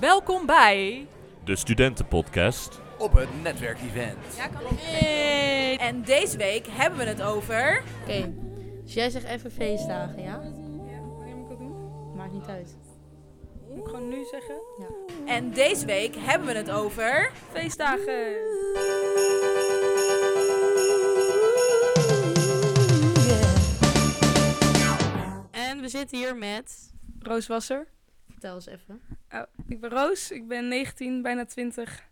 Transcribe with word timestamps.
Welkom 0.00 0.46
bij. 0.46 1.06
De 1.44 1.56
Studentenpodcast. 1.56 2.80
op 2.98 3.12
het 3.12 3.28
netwerkevent. 3.42 4.18
En 5.80 6.02
deze 6.02 6.36
week 6.36 6.66
hebben 6.70 6.98
we 6.98 7.04
het 7.04 7.22
over. 7.22 7.82
Oké, 8.02 8.32
dus 8.84 8.94
jij 8.94 9.10
zegt 9.10 9.24
even 9.24 9.50
feestdagen, 9.50 10.22
ja? 10.22 10.40
Ja, 10.90 11.00
wanneer 11.00 11.36
moet 11.36 11.42
ik 11.42 11.48
dat 11.48 11.58
doen? 11.58 12.14
Maakt 12.16 12.32
niet 12.32 12.46
uit. 12.46 12.76
Moet 13.68 13.78
ik 13.78 13.84
gewoon 13.84 14.08
nu 14.08 14.24
zeggen? 14.30 14.56
En 15.26 15.50
deze 15.50 15.86
week 15.86 16.14
hebben 16.18 16.48
we 16.48 16.54
het 16.54 16.70
over. 16.70 17.32
Feestdagen. 17.52 18.36
En 25.50 25.80
we 25.80 25.88
zitten 25.88 26.18
hier 26.18 26.36
met... 26.36 26.92
Roos 27.22 27.46
Wasser. 27.46 27.86
Vertel 28.40 28.54
eens 28.54 28.66
even. 28.66 29.00
Oh, 29.32 29.42
ik 29.68 29.80
ben 29.80 29.90
Roos, 29.90 30.30
ik 30.30 30.48
ben 30.48 30.68
19, 30.68 31.22
bijna 31.22 31.44
20. 31.44 32.02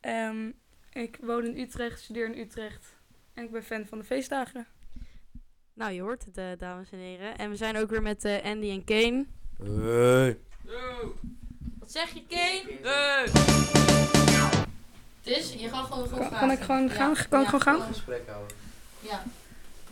Ehm, 0.00 0.50
ik 0.92 1.18
woon 1.20 1.44
in 1.44 1.58
Utrecht, 1.58 2.00
studeer 2.00 2.34
in 2.34 2.38
Utrecht. 2.40 2.96
En 3.34 3.44
ik 3.44 3.50
ben 3.50 3.62
fan 3.62 3.86
van 3.86 3.98
de 3.98 4.04
feestdagen. 4.04 4.66
Nou, 5.72 5.92
je 5.92 6.00
hoort 6.00 6.24
het, 6.24 6.36
eh, 6.36 6.44
dames 6.58 6.90
en 6.90 6.98
heren. 6.98 7.38
En 7.38 7.50
we 7.50 7.56
zijn 7.56 7.76
ook 7.76 7.90
weer 7.90 8.02
met 8.02 8.24
eh, 8.24 8.44
Andy 8.44 8.70
en 8.70 8.84
Kane. 8.84 9.24
Hey. 9.62 10.38
Wat 11.78 11.92
zeg 11.92 12.10
je, 12.14 12.22
Kane? 12.28 13.28
Dus, 15.22 15.52
je 15.52 15.68
gaat 15.68 15.84
gewoon, 15.86 16.08
gewoon 16.08 16.28
Kan- 16.28 16.38
kan 16.38 16.50
ik 16.50 16.60
gewoon 16.60 16.90
gaan? 16.90 17.14
Kan 17.28 17.40
ik 17.42 17.46
gewoon 17.46 17.60
gaan? 17.60 17.80
Gesprek 17.80 18.28
houden. 18.28 18.56
Ja. 19.00 19.22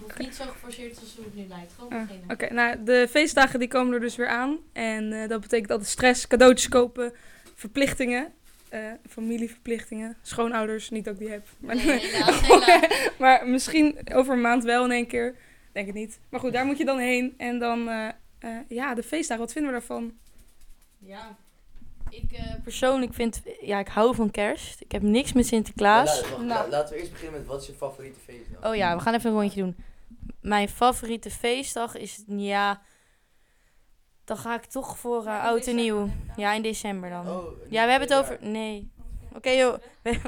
Hoeft 0.02 0.18
niet 0.18 0.34
zo 0.34 0.44
geforceerd 0.44 1.00
als 1.00 1.14
hoe 1.16 1.24
het 1.24 1.34
nu 1.34 1.46
lijkt. 1.48 1.72
Gewoon 1.78 1.92
Ah, 1.92 2.00
beginnen. 2.06 2.30
Oké, 2.30 2.52
nou, 2.52 2.82
de 2.84 3.06
feestdagen 3.10 3.58
die 3.58 3.68
komen 3.68 3.94
er 3.94 4.00
dus 4.00 4.16
weer 4.16 4.28
aan. 4.28 4.58
En 4.72 5.12
eh, 5.12 5.28
dat 5.28 5.40
betekent 5.40 5.70
altijd 5.70 5.88
stress, 5.90 6.26
cadeautjes 6.26 6.68
kopen, 6.68 7.12
verplichtingen. 7.54 8.32
eh, 8.68 8.80
familieverplichtingen, 9.08 10.16
schoonouders, 10.22 10.90
niet 10.90 11.04
dat 11.04 11.14
ik 11.14 11.20
die 11.20 11.30
heb. 11.30 11.46
Maar, 11.58 11.74
Nee, 11.76 11.84
helaas, 12.00 12.40
helaas. 12.48 13.10
maar 13.18 13.48
misschien 13.48 13.98
over 14.14 14.34
een 14.34 14.40
maand 14.40 14.64
wel 14.64 14.84
in 14.84 14.90
één 14.90 15.06
keer. 15.06 15.36
Denk 15.72 15.86
het 15.86 15.94
niet. 15.96 16.18
Maar 16.28 16.40
goed, 16.40 16.52
daar 16.52 16.64
moet 16.66 16.78
je 16.78 16.84
dan 16.84 16.98
heen. 16.98 17.34
En 17.36 17.58
dan, 17.58 17.88
eh, 17.88 18.08
eh, 18.38 18.50
ja, 18.68 18.94
de 18.94 19.02
feestdagen, 19.02 19.44
wat 19.44 19.52
vinden 19.52 19.72
we 19.72 19.78
daarvan? 19.78 20.12
Ja. 20.98 21.36
Ik 22.10 22.32
eh, 22.32 22.54
persoonlijk 22.62 23.14
vind... 23.14 23.42
Ja, 23.60 23.78
ik 23.78 23.88
hou 23.88 24.14
van 24.14 24.30
kerst. 24.30 24.80
Ik 24.80 24.92
heb 24.92 25.02
niks 25.02 25.32
met 25.32 25.46
Sinterklaas. 25.46 26.14
Ja, 26.14 26.20
laten, 26.22 26.38
we, 26.38 26.44
Nou. 26.44 26.70
laten 26.70 26.94
we 26.94 27.00
eerst 27.00 27.12
beginnen 27.12 27.38
met 27.38 27.48
wat 27.48 27.60
is 27.60 27.66
je 27.66 27.72
favoriete 27.72 28.20
feestdag? 28.20 28.70
Oh 28.70 28.76
ja, 28.76 28.96
we 28.96 29.02
gaan 29.02 29.14
even 29.14 29.30
een 29.30 29.36
rondje 29.40 29.62
doen. 29.62 29.76
Mijn 30.42 30.68
favoriete 30.68 31.30
feestdag 31.30 31.96
is, 31.96 32.22
ja... 32.26 32.82
Dan 34.24 34.36
ga 34.36 34.54
ik 34.54 34.64
toch 34.64 34.98
voor 34.98 35.26
eh, 35.26 35.44
oud 35.44 35.66
en 35.66 35.74
nieuw. 35.74 36.08
Ja, 36.36 36.52
in 36.52 36.62
december 36.62 37.10
dan. 37.10 37.28
Oh, 37.28 37.70
Ja, 37.70 37.84
we 37.84 37.90
hebben 37.90 38.08
het 38.08 38.18
over... 38.18 38.38
Nee. 38.40 38.92
Oké 39.34 39.50
joh. 39.50 39.78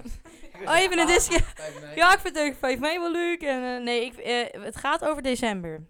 Oh, 0.66 0.76
even 0.76 0.98
een 0.98 1.06
discje. 1.06 1.40
Ja, 1.94 2.12
ik 2.12 2.18
vind 2.18 2.38
het 2.38 2.56
5 2.58 2.78
mei 2.78 2.98
wel 2.98 3.12
leuk. 3.12 3.42
En, 3.42 3.62
eh, 3.76 3.82
nee, 3.82 4.04
ik, 4.04 4.16
eh, 4.16 4.62
het 4.62 4.76
gaat 4.76 5.04
over 5.04 5.22
december. 5.22 5.86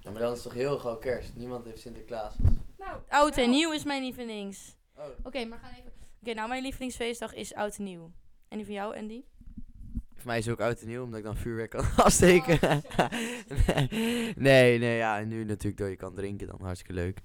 Ja, 0.00 0.10
maar 0.10 0.20
dan 0.20 0.32
is 0.32 0.38
het 0.38 0.46
toch 0.46 0.54
heel 0.54 0.78
gauw 0.78 0.96
kerst. 0.96 1.34
Niemand 1.34 1.64
heeft 1.64 1.80
Sinterklaas. 1.80 2.34
Nou, 2.78 2.98
Oud 3.08 3.36
en 3.36 3.50
nieuw 3.50 3.72
is 3.72 3.84
mijn 3.84 4.02
lievelings. 4.02 4.76
Oh. 4.96 5.04
Oké, 5.22 5.44
maar 5.44 5.58
gaan 5.58 5.70
even... 5.70 5.92
Oké, 6.22 6.34
nou 6.34 6.48
mijn 6.48 6.62
lievelingsfeestdag 6.62 7.34
is 7.34 7.54
oud 7.54 7.76
en 7.76 7.84
nieuw. 7.84 8.12
En 8.48 8.56
die 8.56 8.66
van 8.66 8.74
jou, 8.74 8.96
Andy? 8.96 9.22
Voor 10.26 10.34
mij 10.34 10.44
is 10.44 10.50
het 10.50 10.60
ook 10.60 10.66
oud 10.66 10.80
en 10.80 10.86
nieuw, 10.86 11.02
omdat 11.02 11.18
ik 11.18 11.24
dan 11.24 11.36
vuurwerk 11.36 11.70
kan 11.70 11.84
afsteken. 11.96 12.58
nee, 14.36 14.78
nee, 14.78 14.96
ja, 14.96 15.18
en 15.18 15.28
nu 15.28 15.44
natuurlijk 15.44 15.76
dat 15.76 15.88
je 15.88 15.96
kan 15.96 16.14
drinken 16.14 16.46
dan. 16.46 16.58
Hartstikke 16.62 16.92
leuk. 16.92 17.18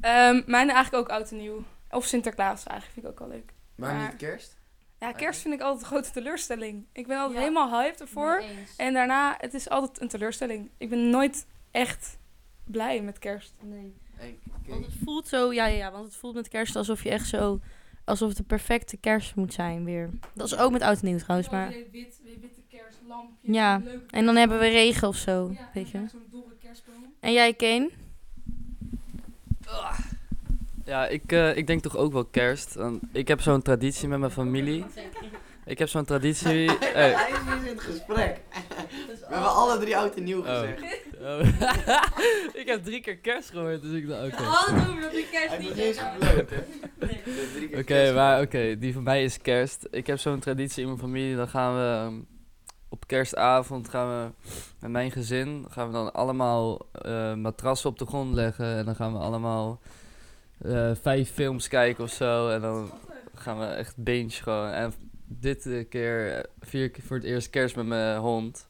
Ehm 0.00 0.42
mijn 0.46 0.70
eigenlijk 0.70 0.94
ook 0.94 1.08
oud 1.16 1.30
en 1.30 1.36
nieuw. 1.36 1.64
Of 1.90 2.04
Sinterklaas 2.04 2.64
eigenlijk 2.64 2.92
vind 2.92 3.06
ik 3.06 3.12
ook 3.12 3.28
wel 3.28 3.38
leuk. 3.38 3.52
Maar, 3.76 3.94
Maar- 3.94 4.08
niet 4.08 4.16
kerst? 4.16 4.56
Ja, 4.98 5.12
kerst 5.12 5.40
vind 5.40 5.54
ik 5.54 5.60
altijd 5.60 5.80
een 5.82 5.88
grote 5.88 6.10
teleurstelling. 6.10 6.86
Ik 6.92 7.06
ben 7.06 7.16
altijd 7.18 7.38
Ja. 7.38 7.44
helemaal 7.44 7.80
hyped 7.80 8.00
ervoor. 8.00 8.42
En 8.76 8.92
daarna, 8.92 9.34
het 9.38 9.54
is 9.54 9.68
altijd 9.68 10.00
een 10.00 10.08
teleurstelling. 10.08 10.70
Ik 10.78 10.88
ben 10.90 11.10
nooit 11.10 11.46
echt 11.70 12.18
blij 12.64 13.02
met 13.02 13.18
kerst. 13.18 13.54
Nee. 13.62 13.94
Want 14.66 14.84
het 14.84 14.94
voelt 15.04 15.28
zo, 15.28 15.52
ja, 15.52 15.66
ja, 15.66 15.76
ja, 15.76 15.90
want 15.92 16.04
het 16.04 16.16
voelt 16.16 16.34
met 16.34 16.48
kerst 16.48 16.76
alsof 16.76 17.02
je 17.02 17.10
echt 17.10 17.28
zo, 17.28 17.60
alsof 18.06 18.28
het 18.28 18.36
de 18.36 18.42
perfecte 18.42 18.96
kerst 18.96 19.34
moet 19.34 19.52
zijn 19.54 19.84
weer. 19.84 20.10
Dat 20.34 20.46
is 20.46 20.56
ook 20.56 20.72
met 20.72 20.82
oud 20.82 21.00
en 21.00 21.06
nieuw 21.06 21.18
trouwens, 21.18 21.50
maar. 21.50 21.68
Wit, 21.68 22.20
witte 22.40 22.60
kerstlampjes. 22.68 23.54
Ja, 23.54 23.82
En 24.10 24.24
dan 24.24 24.36
hebben 24.36 24.58
we 24.58 24.68
regen 24.68 25.08
of 25.08 25.16
zo, 25.16 25.54
weet 25.74 25.90
je. 25.90 25.98
zo'n 26.10 26.20
dorre 26.30 26.54
kerstboom. 26.62 27.12
En 27.20 27.32
jij, 27.32 27.54
Kane? 27.54 27.90
Ja, 30.84 31.06
ik, 31.06 31.32
eh, 31.32 31.56
ik 31.56 31.66
denk 31.66 31.82
toch 31.82 31.96
ook 31.96 32.12
wel 32.12 32.24
kerst. 32.24 32.74
Want 32.74 33.02
ik 33.12 33.28
heb 33.28 33.40
zo'n 33.40 33.62
traditie 33.62 34.08
met 34.08 34.18
mijn 34.18 34.30
familie. 34.30 34.84
Ik 35.64 35.78
heb 35.78 35.88
zo'n 35.88 36.04
traditie. 36.04 36.70
Hey. 36.70 37.12
Hij 37.14 37.30
is 37.30 37.68
in 37.68 37.74
het 37.76 37.80
gesprek. 37.80 38.40
We 39.28 39.34
hebben 39.34 39.50
alle 39.54 39.78
drie 39.78 39.96
oud 39.96 40.14
en 40.14 40.24
nieuw 40.24 40.40
Oh. 40.40 40.46
gezegd. 40.60 40.80
Oh. 41.20 41.40
ik 42.60 42.66
heb 42.66 42.84
drie 42.84 43.00
keer 43.00 43.16
kerst 43.16 43.50
gehoord, 43.50 43.82
dus 43.82 43.92
ik 43.92 44.08
dacht, 44.08 44.26
oké. 44.26 44.42
Altijd 44.42 44.88
over 44.88 45.00
dat 45.00 45.14
ik 45.14 45.28
kerst 45.30 45.48
Hij 45.48 45.58
niet 45.58 45.76
heb. 45.76 45.96
gebloot, 45.96 46.50
hè? 46.50 46.62
Keer 47.66 47.78
Oké, 47.78 48.12
maar 48.14 48.40
oké, 48.40 48.78
die 48.78 48.92
van 48.92 49.02
mij 49.02 49.24
is 49.24 49.38
kerst. 49.38 49.86
Ik 49.90 50.06
heb 50.06 50.18
zo'n 50.18 50.38
traditie 50.40 50.80
in 50.80 50.86
mijn 50.88 51.00
familie. 51.00 51.36
Dan 51.36 51.48
gaan 51.48 51.74
we 51.74 52.06
ehm, 52.06 52.20
op 52.88 53.06
kerstavond 53.06 53.88
gaan 53.88 54.08
we 54.08 54.50
met 54.80 54.90
mijn 54.90 55.10
gezin 55.10 55.66
gaan 55.70 55.86
we 55.86 55.92
dan 55.92 56.12
allemaal 56.12 56.86
eh, 56.92 57.34
matrassen 57.34 57.90
op 57.90 57.98
de 57.98 58.06
grond 58.06 58.34
leggen 58.34 58.76
en 58.76 58.84
dan 58.84 58.96
gaan 58.96 59.12
we 59.12 59.18
allemaal 59.18 59.80
eh, 60.58 60.90
vijf 61.02 61.32
films 61.32 61.68
kijken 61.68 62.04
of 62.04 62.10
zo 62.10 62.48
en 62.48 62.60
dan 62.60 62.90
gaan 63.34 63.58
we 63.58 63.64
echt 63.64 63.96
binge 63.96 64.30
gewoon. 64.30 64.70
En 64.70 64.92
dit 65.26 65.66
eh, 65.66 65.88
keer 65.88 66.32
eh, 66.32 66.44
vier 66.60 66.84
ik 66.84 66.98
voor 67.06 67.16
het 67.16 67.24
eerst 67.24 67.50
kerst 67.50 67.76
met 67.76 67.86
mijn 67.86 68.18
hond. 68.18 68.68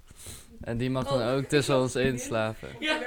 En 0.60 0.76
die 0.76 0.90
mag 0.90 1.04
dan 1.08 1.22
ook 1.22 1.44
tussen 1.44 1.78
ons 1.80 1.96
inslapen. 1.96 2.68
Ja. 2.80 2.98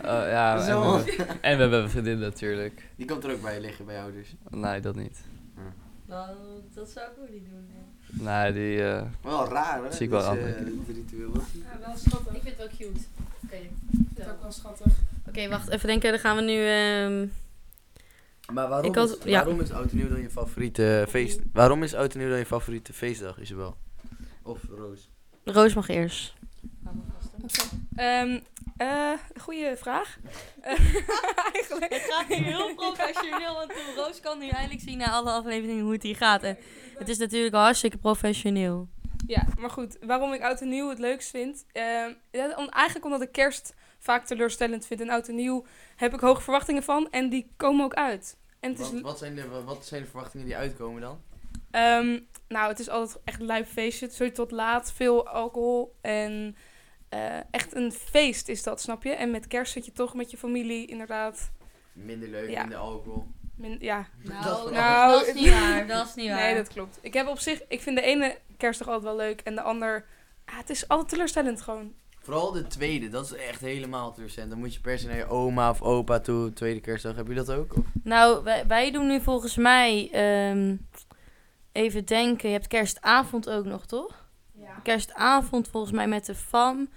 Oh, 0.00 0.06
ja, 0.06 0.66
en 0.68 0.80
we, 0.80 1.16
en 1.40 1.56
we 1.56 1.62
hebben 1.62 1.82
een 1.82 1.90
vriendin 1.90 2.18
natuurlijk. 2.18 2.88
Die 2.96 3.06
komt 3.06 3.24
er 3.24 3.32
ook 3.32 3.42
bij 3.42 3.54
je 3.54 3.60
liggen, 3.60 3.84
bij 3.84 3.94
jou 3.94 4.12
dus. 4.12 4.34
Nee, 4.50 4.80
dat 4.80 4.94
niet. 4.96 5.18
Nou, 6.06 6.36
dat 6.74 6.88
zou 6.90 7.06
ik 7.06 7.12
ook 7.22 7.30
niet 7.30 7.44
doen. 7.50 7.68
Nee, 8.24 8.52
die... 8.52 8.82
eh, 8.84 9.02
Wel 9.22 9.48
raar, 9.48 9.84
hè? 9.84 9.92
Zie 9.92 10.04
ik 10.04 10.10
wel 10.10 10.34
ritueel. 10.34 11.32
Ja, 11.34 11.78
wel 11.86 11.96
schattig. 11.96 12.34
Ik 12.34 12.42
vind 12.42 12.44
het 12.44 12.56
wel 12.56 12.66
cute. 12.68 13.00
Oké, 13.44 13.56
Ik 13.56 13.70
vind 13.90 14.18
het 14.18 14.28
ook 14.30 14.42
wel 14.42 14.52
schattig. 14.52 14.92
Oké, 15.28 15.48
wacht 15.48 15.68
even 15.68 15.86
denken. 15.88 16.10
Dan 16.10 16.20
gaan 16.20 16.36
we 16.36 16.42
nu. 16.42 16.66
ehm, 16.66 17.26
Maar 18.54 18.68
waarom, 18.68 18.94
had- 18.94 19.08
is, 19.18 19.24
ja. 19.24 19.44
waarom 19.44 19.60
is 19.60 19.72
oud 19.72 19.90
en 19.90 19.96
nieuw 19.96 20.08
dan 20.08 20.20
je 20.20 20.30
favoriete 20.30 21.06
feest? 21.08 21.40
Waarom 21.52 21.82
is 21.82 21.94
oud 21.94 22.12
en 22.12 22.18
nieuw 22.18 22.28
dan 22.28 22.38
je 22.38 22.46
favoriete 22.46 22.92
feestdag, 22.92 23.40
Isabel? 23.40 23.76
Of 24.42 24.58
Roos? 24.76 25.08
Roos 25.44 25.74
mag 25.74 25.88
eerst. 25.88 26.34
Ehm 27.96 28.38
eh, 28.76 29.12
goeie 29.40 29.76
vraag. 29.76 30.16
Eigenlijk. 31.54 31.92
Het 31.92 32.06
gaat 32.08 32.28
nu 32.28 32.34
heel 32.34 32.74
professioneel 32.74 33.62
en 33.62 33.68
toe. 33.68 33.94
Roos 33.96 34.20
kan 34.20 34.38
nu 34.38 34.48
eindelijk 34.48 34.80
zien 34.80 34.98
na 34.98 35.10
alle 35.10 35.30
afleveringen 35.30 35.82
hoe 35.84 35.92
het 35.92 36.02
hier 36.02 36.16
gaat. 36.16 36.42
En 36.42 36.58
het 36.98 37.08
is 37.08 37.18
natuurlijk 37.18 37.54
hartstikke 37.54 37.96
professioneel. 37.98 38.88
Ja, 39.26 39.46
maar 39.58 39.70
goed. 39.70 39.96
Waarom 40.00 40.32
ik 40.32 40.42
oud 40.42 40.60
en 40.60 40.68
nieuw 40.68 40.88
het 40.88 40.98
leukst 40.98 41.30
vind? 41.30 41.64
Ehm, 41.72 42.12
om- 42.56 42.68
eigenlijk 42.68 43.04
omdat 43.04 43.22
ik 43.22 43.32
kerst 43.32 43.74
vaak 43.98 44.26
teleurstellend 44.26 44.86
vind. 44.86 45.00
En 45.00 45.10
oud 45.10 45.28
en 45.28 45.34
nieuw 45.34 45.64
heb 45.96 46.14
ik 46.14 46.20
hoge 46.20 46.42
verwachtingen 46.42 46.82
van. 46.82 47.08
En 47.10 47.28
die 47.28 47.52
komen 47.56 47.84
ook 47.84 47.94
uit. 47.94 48.36
En 48.60 48.70
het 48.70 48.80
is, 48.80 48.90
Wat, 48.90 49.00
wat, 49.00 49.18
zijn 49.18 49.34
de, 49.34 49.48
wat 49.64 49.86
zijn 49.86 50.02
de 50.02 50.08
verwachtingen 50.08 50.46
die 50.46 50.56
uitkomen 50.56 51.00
dan? 51.00 51.20
ehm, 51.70 52.18
nou, 52.48 52.68
het 52.68 52.78
is 52.78 52.88
altijd 52.88 53.18
echt 53.24 53.40
een 53.40 53.46
lijp 53.46 53.66
feestje. 53.66 54.10
Zo 54.10 54.32
tot 54.32 54.50
laat, 54.50 54.92
veel 54.92 55.28
alcohol. 55.28 55.96
En 56.00 56.56
eh, 57.10 57.36
echt 57.50 57.74
een 57.74 57.92
feest 57.92 58.48
is 58.48 58.62
dat, 58.62 58.80
snap 58.80 59.02
je? 59.04 59.10
En 59.10 59.30
met 59.30 59.46
kerst 59.46 59.72
zit 59.72 59.84
je 59.84 59.92
toch 59.92 60.14
met 60.14 60.30
je 60.30 60.36
familie, 60.36 60.86
inderdaad. 60.86 61.50
Minder 61.92 62.28
leuk, 62.28 62.50
Ja. 62.50 62.60
minder 62.60 62.78
alcohol. 62.78 63.26
Min- 63.56 63.76
ja, 63.80 64.06
Nou, 64.22 64.72
nou, 64.72 65.12
dat 65.18 65.26
is 65.26 65.34
niet 65.34 65.50
waar. 65.50 65.86
Dat 65.86 66.06
is 66.06 66.14
niet 66.14 66.28
waar. 66.30 66.38
nee, 66.40 66.54
dat 66.54 66.68
klopt. 66.68 66.98
Ik 67.02 67.14
heb 67.14 67.26
op 67.26 67.38
zich, 67.38 67.62
ik 67.68 67.80
vind 67.80 67.96
de 67.96 68.02
ene 68.02 68.38
kerstdag 68.56 68.86
altijd 68.88 69.04
wel 69.06 69.16
leuk. 69.16 69.40
En 69.40 69.54
de 69.54 69.62
ander, 69.62 70.06
ah, 70.44 70.56
het 70.56 70.70
is 70.70 70.88
altijd 70.88 71.08
teleurstellend 71.08 71.60
gewoon. 71.60 71.92
Vooral 72.22 72.52
de 72.52 72.66
tweede, 72.66 73.08
dat 73.08 73.24
is 73.24 73.32
echt 73.32 73.60
helemaal 73.60 74.12
teleurstellend. 74.12 74.50
Dan 74.52 74.60
moet 74.60 74.74
je 74.74 74.80
per 74.80 74.98
se 74.98 75.06
naar 75.06 75.16
je 75.16 75.28
oma 75.28 75.70
of 75.70 75.82
opa 75.82 76.20
toe, 76.20 76.52
tweede 76.52 76.80
kerstdag. 76.80 77.16
Heb 77.16 77.28
je 77.28 77.34
dat 77.34 77.50
ook? 77.52 77.76
Of? 77.76 77.84
Nou, 78.02 78.42
wij, 78.44 78.66
wij 78.66 78.90
doen 78.92 79.06
nu 79.06 79.20
volgens 79.20 79.56
mij. 79.56 80.08
ehm, 80.12 80.76
even 81.72 82.04
denken. 82.04 82.48
Je 82.48 82.54
hebt 82.54 82.66
kerstavond 82.66 83.50
ook 83.50 83.64
nog, 83.64 83.86
toch? 83.86 84.28
Ja. 84.74 84.80
Kerstavond 84.82 85.68
volgens 85.68 85.92
mij 85.92 86.06
met 86.08 86.26
de 86.26 86.34
fam. 86.34 86.88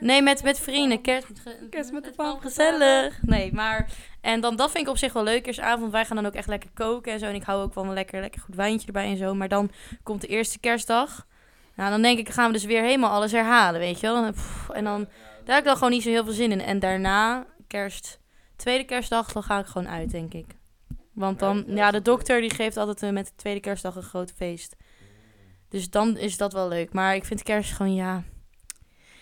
Nee, 0.00 0.22
met, 0.22 0.42
met 0.42 0.60
vrienden. 0.60 1.00
Kerst, 1.00 1.26
Kerst 1.70 1.92
met 1.92 2.04
de 2.04 2.12
fam. 2.12 2.40
Gezellig. 2.40 3.22
Nee, 3.22 3.52
maar... 3.52 3.88
En 4.20 4.40
dan, 4.40 4.56
dat 4.56 4.70
vind 4.70 4.84
ik 4.84 4.90
op 4.90 4.98
zich 4.98 5.12
wel 5.12 5.22
leuk. 5.22 5.42
Kerstavond, 5.42 5.92
wij 5.92 6.04
gaan 6.04 6.16
dan 6.16 6.26
ook 6.26 6.34
echt 6.34 6.48
lekker 6.48 6.70
koken 6.74 7.12
en 7.12 7.18
zo. 7.18 7.26
En 7.26 7.34
ik 7.34 7.42
hou 7.42 7.62
ook 7.62 7.72
van 7.72 7.88
een 7.88 7.94
lekker, 7.94 8.20
lekker 8.20 8.40
goed 8.40 8.54
wijntje 8.54 8.86
erbij 8.86 9.06
en 9.06 9.16
zo. 9.16 9.34
Maar 9.34 9.48
dan 9.48 9.70
komt 10.02 10.20
de 10.20 10.26
eerste 10.26 10.58
kerstdag. 10.58 11.26
Nou, 11.74 11.90
dan 11.90 12.02
denk 12.02 12.18
ik, 12.18 12.28
gaan 12.28 12.46
we 12.46 12.52
dus 12.52 12.64
weer 12.64 12.82
helemaal 12.82 13.10
alles 13.10 13.32
herhalen, 13.32 13.80
weet 13.80 14.00
je 14.00 14.06
wel. 14.06 14.24
En 14.72 14.84
dan, 14.84 15.08
daar 15.44 15.54
heb 15.54 15.58
ik 15.58 15.64
dan 15.64 15.76
gewoon 15.76 15.90
niet 15.90 16.02
zo 16.02 16.08
heel 16.08 16.24
veel 16.24 16.32
zin 16.32 16.52
in. 16.52 16.60
En 16.60 16.78
daarna, 16.78 17.46
kerst, 17.66 18.20
tweede 18.56 18.84
kerstdag, 18.84 19.32
dan 19.32 19.42
ga 19.42 19.58
ik 19.58 19.66
gewoon 19.66 19.88
uit, 19.88 20.10
denk 20.10 20.34
ik. 20.34 20.46
Want 21.12 21.38
dan, 21.38 21.64
ja, 21.66 21.90
de 21.90 22.02
dokter 22.02 22.40
die 22.40 22.54
geeft 22.54 22.76
altijd 22.76 23.02
eh, 23.02 23.10
met 23.10 23.26
de 23.26 23.32
tweede 23.36 23.60
kerstdag 23.60 23.96
een 23.96 24.02
groot 24.02 24.32
feest. 24.36 24.76
Dus 25.74 25.90
dan 25.90 26.16
is 26.16 26.36
dat 26.36 26.52
wel 26.52 26.68
leuk. 26.68 26.92
Maar 26.92 27.14
ik 27.14 27.24
vind 27.24 27.42
kerst 27.42 27.72
gewoon, 27.72 27.94
ja... 27.94 28.22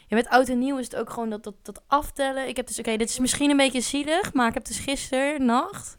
Ja, 0.06 0.16
met 0.16 0.28
oud 0.28 0.48
en 0.48 0.58
nieuw 0.58 0.78
is 0.78 0.84
het 0.84 0.96
ook 0.96 1.10
gewoon 1.10 1.30
dat, 1.30 1.44
dat, 1.44 1.54
dat 1.62 1.82
aftellen. 1.86 2.48
Ik 2.48 2.56
heb 2.56 2.66
dus, 2.66 2.78
oké, 2.78 2.96
dit 2.96 3.08
is 3.08 3.18
misschien 3.18 3.50
een 3.50 3.56
beetje 3.56 3.80
zielig, 3.80 4.32
maar 4.32 4.48
ik 4.48 4.54
heb 4.54 4.64
dus 4.64 4.78
gisteren 4.78 5.44
nacht... 5.44 5.96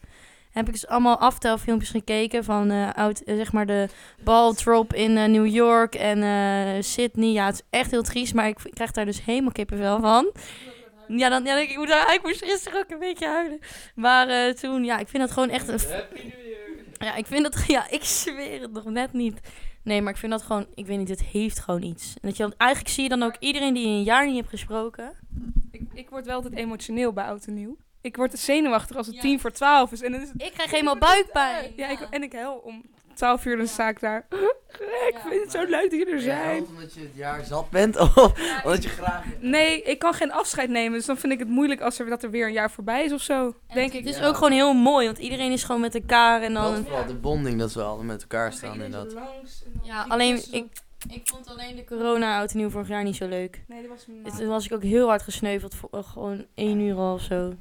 Heb 0.51 0.67
ik 0.67 0.73
dus 0.73 0.87
allemaal 0.87 1.17
aftelfilmpjes 1.17 1.89
gekeken 1.89 2.43
van 2.43 2.71
eh, 2.71 2.89
oud, 2.93 3.19
eh, 3.19 3.35
zeg 3.35 3.51
maar 3.51 3.65
de 3.65 3.87
ball 4.23 4.53
drop 4.53 4.93
in 4.93 5.17
eh, 5.17 5.25
New 5.25 5.45
York 5.45 5.95
en 5.95 6.83
Sydney. 6.83 7.31
Ja, 7.31 7.45
het 7.45 7.55
is 7.55 7.61
echt 7.69 7.91
heel 7.91 8.03
triest, 8.03 8.33
maar 8.33 8.47
ik, 8.47 8.59
ik 8.63 8.73
krijg 8.73 8.91
daar 8.91 9.05
dus 9.05 9.23
helemaal 9.23 9.51
kippenvel 9.51 9.99
van. 9.99 10.31
Ja, 11.07 11.29
dan, 11.29 11.43
ja, 11.43 11.57
ik, 11.57 11.77
moet, 11.77 11.89
ik 11.89 12.19
moest 12.23 12.45
gisteren 12.45 12.79
ook 12.79 12.89
een 12.89 12.99
beetje 12.99 13.27
huilen. 13.27 13.59
Maar 13.95 14.53
toen, 14.53 14.83
ja, 14.83 14.99
ik 14.99 15.07
vind 15.07 15.23
dat 15.23 15.31
gewoon 15.31 15.49
echt 15.49 15.67
een... 15.67 15.79
Ja, 17.03 17.15
ik 17.15 17.25
vind 17.25 17.43
dat... 17.43 17.63
Ja, 17.67 17.89
ik 17.89 18.03
zweer 18.03 18.61
het 18.61 18.71
nog 18.71 18.85
net 18.85 19.13
niet. 19.13 19.39
Nee, 19.83 20.01
maar 20.01 20.11
ik 20.13 20.19
vind 20.19 20.31
dat 20.31 20.41
gewoon... 20.41 20.65
Ik 20.75 20.85
weet 20.85 20.97
niet, 20.97 21.09
het 21.09 21.23
heeft 21.23 21.59
gewoon 21.59 21.81
iets. 21.81 22.13
En 22.13 22.27
dat 22.29 22.37
je 22.37 22.43
dan... 22.43 22.53
Eigenlijk 22.57 22.93
zie 22.93 23.03
je 23.03 23.09
dan 23.09 23.23
ook 23.23 23.35
iedereen 23.39 23.73
die 23.73 23.87
je 23.87 23.93
een 23.93 24.03
jaar 24.03 24.25
niet 24.25 24.35
hebt 24.35 24.49
gesproken... 24.49 25.13
Ik, 25.71 25.81
ik 25.93 26.09
word 26.09 26.25
wel 26.25 26.35
altijd 26.35 26.53
emotioneel 26.55 27.13
bij 27.13 27.23
oud 27.25 27.45
en 27.45 27.53
nieuw. 27.53 27.77
Ik 28.01 28.15
word 28.15 28.39
zenuwachtig 28.39 28.97
als 28.97 29.07
het 29.07 29.15
Ja. 29.15 29.21
tien 29.21 29.39
voor 29.39 29.51
twaalf 29.51 29.91
is. 29.91 30.01
En 30.01 30.11
dan 30.11 30.21
is 30.21 30.29
het... 30.29 30.41
Ik 30.41 30.51
krijg 30.53 30.71
helemaal 30.71 30.97
buikpijn. 30.97 31.73
Ja, 31.75 31.87
ik, 31.87 31.99
en 31.99 32.23
ik 32.23 32.33
huil 32.33 32.53
om 32.53 32.83
twaalf 33.13 33.45
uur 33.45 33.57
dan 33.57 33.67
sta 33.67 33.89
ik 33.89 33.99
daar. 33.99 34.25
ik 35.09 35.15
vind 35.29 35.41
het 35.41 35.51
zo 35.51 35.63
leuk 35.63 35.89
dat 35.89 35.99
jullie 35.99 36.13
er 36.13 36.19
zijn. 36.21 36.65
omdat 36.65 36.93
je 36.93 36.99
het 36.99 37.15
jaar 37.15 37.43
zat 37.43 37.69
bent? 37.69 37.97
Of 37.99 38.15
omdat 38.63 38.83
je 38.83 38.89
graag... 38.89 39.23
Nee, 39.39 39.81
ik 39.81 39.99
kan 39.99 40.13
geen 40.13 40.31
afscheid 40.31 40.69
nemen. 40.69 40.97
Dus 40.97 41.05
dan 41.05 41.17
vind 41.17 41.33
ik 41.33 41.39
het 41.39 41.47
moeilijk 41.47 41.81
als 41.81 41.99
er, 41.99 42.05
dat 42.09 42.23
er 42.23 42.29
weer 42.31 42.45
een 42.47 42.53
jaar 42.53 42.71
voorbij 42.71 43.03
is 43.03 43.11
of 43.13 43.21
zo. 43.21 43.53
Denk 43.73 43.93
ik. 43.93 43.99
Het 44.05 44.13
is 44.13 44.19
Ja. 44.19 44.25
ook 44.27 44.35
gewoon 44.35 44.51
heel 44.51 44.73
mooi, 44.73 45.05
want 45.05 45.17
iedereen 45.17 45.51
is 45.51 45.63
gewoon 45.63 45.81
met 45.81 45.95
elkaar 45.95 46.41
en 46.41 46.53
Dat 46.53 46.63
dan... 46.63 46.83
vooral, 46.83 47.05
de 47.05 47.15
bonding, 47.15 47.59
dat 47.59 47.73
we 47.73 47.81
allemaal 47.81 48.03
met 48.05 48.21
elkaar 48.21 48.53
staan 48.53 48.73
inderdaad. 48.73 49.11
zo 49.11 49.15
langs 49.17 49.63
en 49.65 49.71
dan 49.73 49.85
Ja, 49.85 50.05
alleen 50.07 50.35
ik, 50.51 50.65
ik 51.09 51.21
vond 51.23 51.47
alleen 51.49 51.75
de 51.75 51.83
corona 51.83 52.37
oud 52.39 52.51
en 52.51 52.57
nieuw 52.57 52.69
vorig 52.69 52.87
jaar 52.87 53.03
niet 53.03 53.15
zo 53.15 53.27
leuk. 53.27 53.61
Nee, 53.67 53.81
dat 53.81 53.89
was 53.89 54.37
Toen 54.37 54.47
was 54.47 54.65
ik 54.65 54.73
ook 54.73 54.83
heel 54.83 55.07
hard 55.07 55.21
gesneuveld 55.21 55.75
voor 55.75 55.89
eh, 55.91 56.03
gewoon 56.03 56.45
één 56.55 56.79
uur 56.79 56.95
al 56.97 57.13
of 57.13 57.21
zo. 57.21 57.53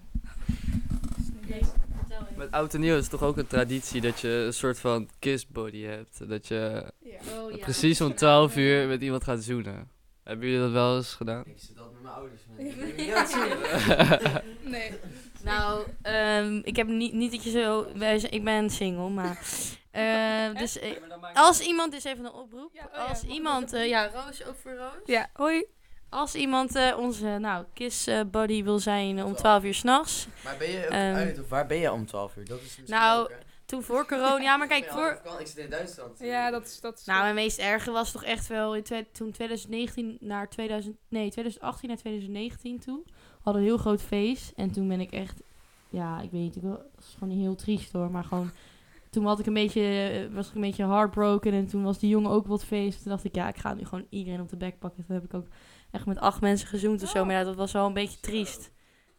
Met 2.42 2.50
oud 2.52 2.74
en 2.74 2.80
nieuw 2.80 2.94
is 2.96 3.00
het 3.02 3.10
toch 3.10 3.22
ook 3.22 3.36
een 3.36 3.46
traditie 3.46 4.00
dat 4.00 4.20
je 4.20 4.28
een 4.28 4.52
soort 4.52 4.78
van 4.78 5.08
kissbody 5.18 5.82
hebt. 5.82 6.28
Dat 6.28 6.48
je 6.48 6.84
Ja. 7.00 7.56
precies 7.60 8.00
om 8.00 8.14
12 8.14 8.56
uur 8.56 8.86
met 8.88 9.02
iemand 9.02 9.24
gaat 9.24 9.42
zoenen. 9.42 9.90
Hebben 10.24 10.46
jullie 10.46 10.62
dat 10.62 10.70
wel 10.72 10.96
eens 10.96 11.14
gedaan? 11.14 11.42
Ik 11.46 11.54
zit 11.58 11.78
altijd 11.78 11.94
met 11.94 12.02
mijn 12.02 12.14
ouders. 12.14 12.42
Nee. 14.70 14.92
Nou, 15.44 15.86
ehm, 16.02 16.60
ik 16.64 16.76
heb 16.76 16.86
niet, 16.86 17.12
niet 17.12 17.30
dat 17.32 17.44
je 17.44 17.50
zo... 17.50 17.86
wij 17.94 18.18
zijn- 18.18 18.32
Ik 18.32 18.44
ben 18.44 18.70
single, 18.70 19.08
maar... 19.10 19.38
eh, 19.90 20.58
dus 20.58 20.78
eh, 20.78 20.90
als 21.34 21.60
iemand... 21.60 21.94
Is 21.94 22.04
even 22.04 22.24
een 22.24 22.32
oproep. 22.32 22.70
Ja, 22.72 22.84
oh 22.84 22.90
ja, 22.96 23.04
als 23.04 23.22
iemand... 23.22 23.72
eh, 23.72 23.88
ja, 23.88 24.06
Roos, 24.14 24.44
ook 24.44 24.56
voor 24.62 24.72
Roos. 24.74 24.92
Ja, 25.04 25.30
hoi. 25.32 25.64
Als 26.12 26.34
iemand 26.34 26.74
eh, 26.76 26.98
onze 26.98 27.26
nou, 27.26 27.64
kiss 27.72 28.08
buddy 28.30 28.62
wil 28.64 28.78
zijn 28.78 29.24
om 29.24 29.34
12 29.34 29.64
uur 29.64 29.74
s'nachts. 29.74 30.26
Maar 30.44 30.56
ben 30.58 30.70
je 30.70 30.78
ook 30.84 30.90
Ehm. 30.90 31.14
uit 31.14 31.40
of 31.40 31.48
waar 31.48 31.66
ben 31.66 31.78
je 31.78 31.92
om 31.92 32.06
12 32.06 32.36
uur? 32.36 32.44
Dat 32.44 32.56
is 32.56 32.62
misschien 32.62 32.84
Nou, 32.86 33.22
ook? 33.22 33.30
Toen 33.66 33.82
voor 33.82 34.06
corona... 34.06 34.38
Ja, 34.42 34.56
maar 34.56 34.66
kijk, 34.66 34.84
voor... 34.94 35.20
Ik 35.38 35.46
zit 35.46 35.56
in 35.56 35.70
Duitsland. 35.70 36.18
Ja, 36.18 36.50
dat 36.50 36.64
is... 36.66 36.80
Dat 36.80 36.98
is 36.98 37.04
Nou, 37.04 37.22
mijn 37.22 37.34
meest 37.34 37.58
erge 37.58 37.90
was 37.90 38.12
toch 38.12 38.24
echt 38.24 38.46
wel 38.46 38.74
in 38.76 38.82
twe- 38.82 39.06
toen 39.12 39.30
2019 39.30 40.16
naar 40.20 40.48
2000, 40.48 40.96
nee, 41.08 41.30
2018 41.30 41.88
naar 41.88 41.98
2019 41.98 42.78
toe. 42.80 43.02
We 43.06 43.12
hadden 43.42 43.62
een 43.62 43.68
heel 43.68 43.78
groot 43.78 44.02
feest 44.02 44.52
en 44.56 44.70
toen 44.70 44.88
ben 44.88 45.00
ik 45.00 45.10
echt, 45.12 45.42
ja, 45.90 46.20
ik 46.20 46.30
weet 46.30 46.40
niet, 46.40 46.56
ik 46.56 46.62
wel, 46.62 46.76
dat 46.94 47.04
is 47.04 47.16
gewoon 47.18 47.38
heel 47.38 47.54
triest 47.54 47.92
hoor, 47.92 48.10
maar 48.10 48.24
gewoon, 48.24 48.50
toen 49.10 49.26
had 49.26 49.38
ik 49.38 49.46
een 49.46 49.54
beetje, 49.54 49.82
eh, 50.28 50.34
was 50.34 50.48
ik 50.48 50.54
een 50.54 50.60
beetje 50.60 50.86
heartbroken 50.86 51.52
en 51.52 51.66
toen 51.66 51.82
was 51.82 51.98
die 51.98 52.08
jongen 52.10 52.30
ook 52.30 52.46
wat 52.46 52.64
feest. 52.64 53.02
Toen 53.02 53.10
dacht 53.12 53.24
ik, 53.24 53.34
ja, 53.34 53.48
ik 53.48 53.56
ga 53.56 53.74
nu 53.74 53.84
gewoon 53.84 54.06
iedereen 54.10 54.40
op 54.40 54.48
de 54.48 54.56
bek 54.56 54.78
pakken. 54.78 55.04
Toen 55.06 55.14
heb 55.14 55.24
ik 55.24 55.34
ook 55.34 55.46
echt 55.92 56.06
met 56.06 56.18
acht 56.18 56.40
mensen 56.40 56.68
gezoend 56.68 57.02
of 57.02 57.08
zo, 57.08 57.24
maar 57.24 57.34
ja, 57.34 57.44
dat 57.44 57.56
was 57.56 57.72
wel 57.72 57.86
een 57.86 57.92
beetje 57.92 58.20
triest. 58.20 58.70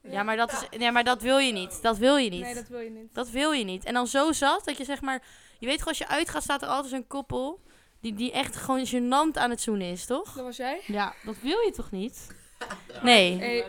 Ja, 0.01 0.23
maar 0.23 0.35
dat 0.37 0.51
is, 0.51 0.79
ja, 0.79 0.91
maar 0.91 1.03
dat 1.03 1.21
wil 1.21 1.37
je 1.37 1.51
niet. 1.53 1.81
Dat 1.81 1.97
wil 1.97 2.17
je 2.17 2.29
niet. 2.29 2.41
Nee, 2.41 2.53
dat 2.53 2.67
wil 2.67 2.79
je 2.79 2.89
niet. 2.89 3.13
Dat 3.13 3.29
wil 3.29 3.51
je 3.51 3.63
niet. 3.63 3.83
En 3.85 3.93
dan 3.93 4.07
zo 4.07 4.31
zat 4.31 4.65
dat 4.65 4.77
je 4.77 4.83
zeg 4.83 5.01
maar... 5.01 5.23
Je 5.59 5.65
weet 5.65 5.77
gewoon, 5.77 5.87
als 5.87 5.97
je 5.97 6.07
uitgaat 6.07 6.43
staat 6.43 6.61
er 6.61 6.67
altijd 6.67 6.89
zo'n 6.93 7.07
koppel... 7.07 7.61
Die, 8.01 8.13
die 8.13 8.31
echt 8.31 8.55
gewoon 8.55 8.85
gênant 8.87 9.37
aan 9.37 9.49
het 9.49 9.61
zoenen 9.61 9.87
is, 9.87 10.05
toch? 10.05 10.33
Dat 10.33 10.43
was 10.43 10.57
jij? 10.57 10.81
Ja, 10.87 11.13
dat 11.25 11.35
wil 11.41 11.59
je 11.59 11.71
toch 11.75 11.91
niet? 11.91 12.27
Nee. 13.01 13.37
Hey, 13.37 13.65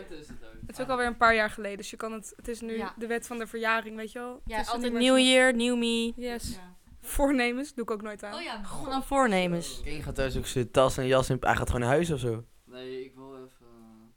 het 0.67 0.77
is 0.77 0.79
ook 0.79 0.89
alweer 0.89 1.05
een 1.05 1.17
paar 1.17 1.35
jaar 1.35 1.49
geleden, 1.49 1.77
dus 1.77 1.89
je 1.89 1.97
kan 1.97 2.11
het... 2.11 2.33
Het 2.35 2.47
is 2.47 2.61
nu 2.61 2.77
Ja. 2.77 2.93
de 2.97 3.07
wet 3.07 3.27
van 3.27 3.37
de 3.37 3.47
verjaring, 3.47 3.95
weet 3.95 4.11
je 4.11 4.19
wel? 4.19 4.41
Ja, 4.45 4.57
Het 4.57 4.65
is 4.65 4.71
altijd 4.71 5.03
zo- 5.03 5.17
year, 5.17 5.55
new 5.55 5.77
me. 5.77 6.13
Yes. 6.15 6.57
Voornemens 7.01 7.73
doe 7.73 7.83
ik 7.83 7.91
ook 7.91 8.01
nooit 8.01 8.23
aan. 8.23 8.33
Oh 8.33 8.41
ja, 8.41 8.63
gewoon 8.63 8.91
aan 8.93 9.03
voornemens. 9.03 9.81
King 9.83 10.03
gaat 10.03 10.15
thuis 10.15 10.37
ook 10.37 10.45
zijn 10.45 10.71
tas 10.71 10.97
en 10.97 11.07
jas 11.07 11.29
in. 11.29 11.37
Hij 11.39 11.55
gaat 11.55 11.65
gewoon 11.65 11.81
naar 11.81 11.89
huis 11.89 12.11
of 12.11 12.19
zo. 12.19 12.43
Nee, 12.65 13.05
ik 13.05 13.15
wil 13.15 13.35
even... 13.35 14.13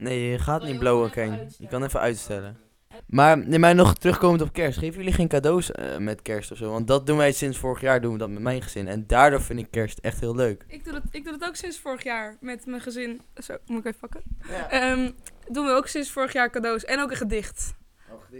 Nee, 0.00 0.30
je 0.30 0.38
gaat 0.38 0.62
niet 0.62 0.78
blowen, 0.78 1.10
King. 1.10 1.54
Je 1.58 1.66
kan 1.68 1.84
even 1.84 2.00
uitstellen. 2.00 2.58
Maar, 3.06 3.38
nee, 3.38 3.58
maar 3.58 3.74
nog 3.74 3.94
terugkomend 3.94 4.42
op 4.42 4.52
kerst. 4.52 4.78
Geven 4.78 4.98
jullie 4.98 5.12
geen 5.12 5.28
cadeaus 5.28 5.72
eh, 5.72 5.96
met 5.96 6.22
kerst 6.22 6.50
of 6.50 6.58
zo? 6.58 6.70
Want 6.70 6.86
dat 6.86 7.06
doen 7.06 7.16
wij 7.16 7.32
sinds 7.32 7.58
vorig 7.58 7.80
jaar, 7.80 8.00
doen 8.00 8.12
we 8.12 8.18
dat 8.18 8.30
met 8.30 8.42
mijn 8.42 8.62
gezin. 8.62 8.88
En 8.88 9.06
daardoor 9.06 9.42
vind 9.42 9.58
ik 9.58 9.70
kerst 9.70 9.98
echt 9.98 10.20
heel 10.20 10.34
leuk. 10.34 10.64
Ik 10.66 10.84
doe, 10.84 10.92
dat, 10.92 11.02
ik 11.10 11.24
doe 11.24 11.38
dat 11.38 11.48
ook 11.48 11.56
sinds 11.56 11.78
vorig 11.78 12.02
jaar 12.02 12.36
met 12.40 12.66
mijn 12.66 12.80
gezin. 12.80 13.20
Zo, 13.34 13.56
moet 13.66 13.78
ik 13.78 13.84
even 13.86 13.98
pakken? 14.00 14.22
Ja. 14.48 14.70
Ehm, 14.70 15.10
doen 15.48 15.66
we 15.66 15.72
ook 15.72 15.86
sinds 15.86 16.10
vorig 16.10 16.32
jaar 16.32 16.50
cadeaus. 16.50 16.84
En 16.84 17.00
ook 17.00 17.10
een 17.10 17.16
gedicht. 17.16 17.74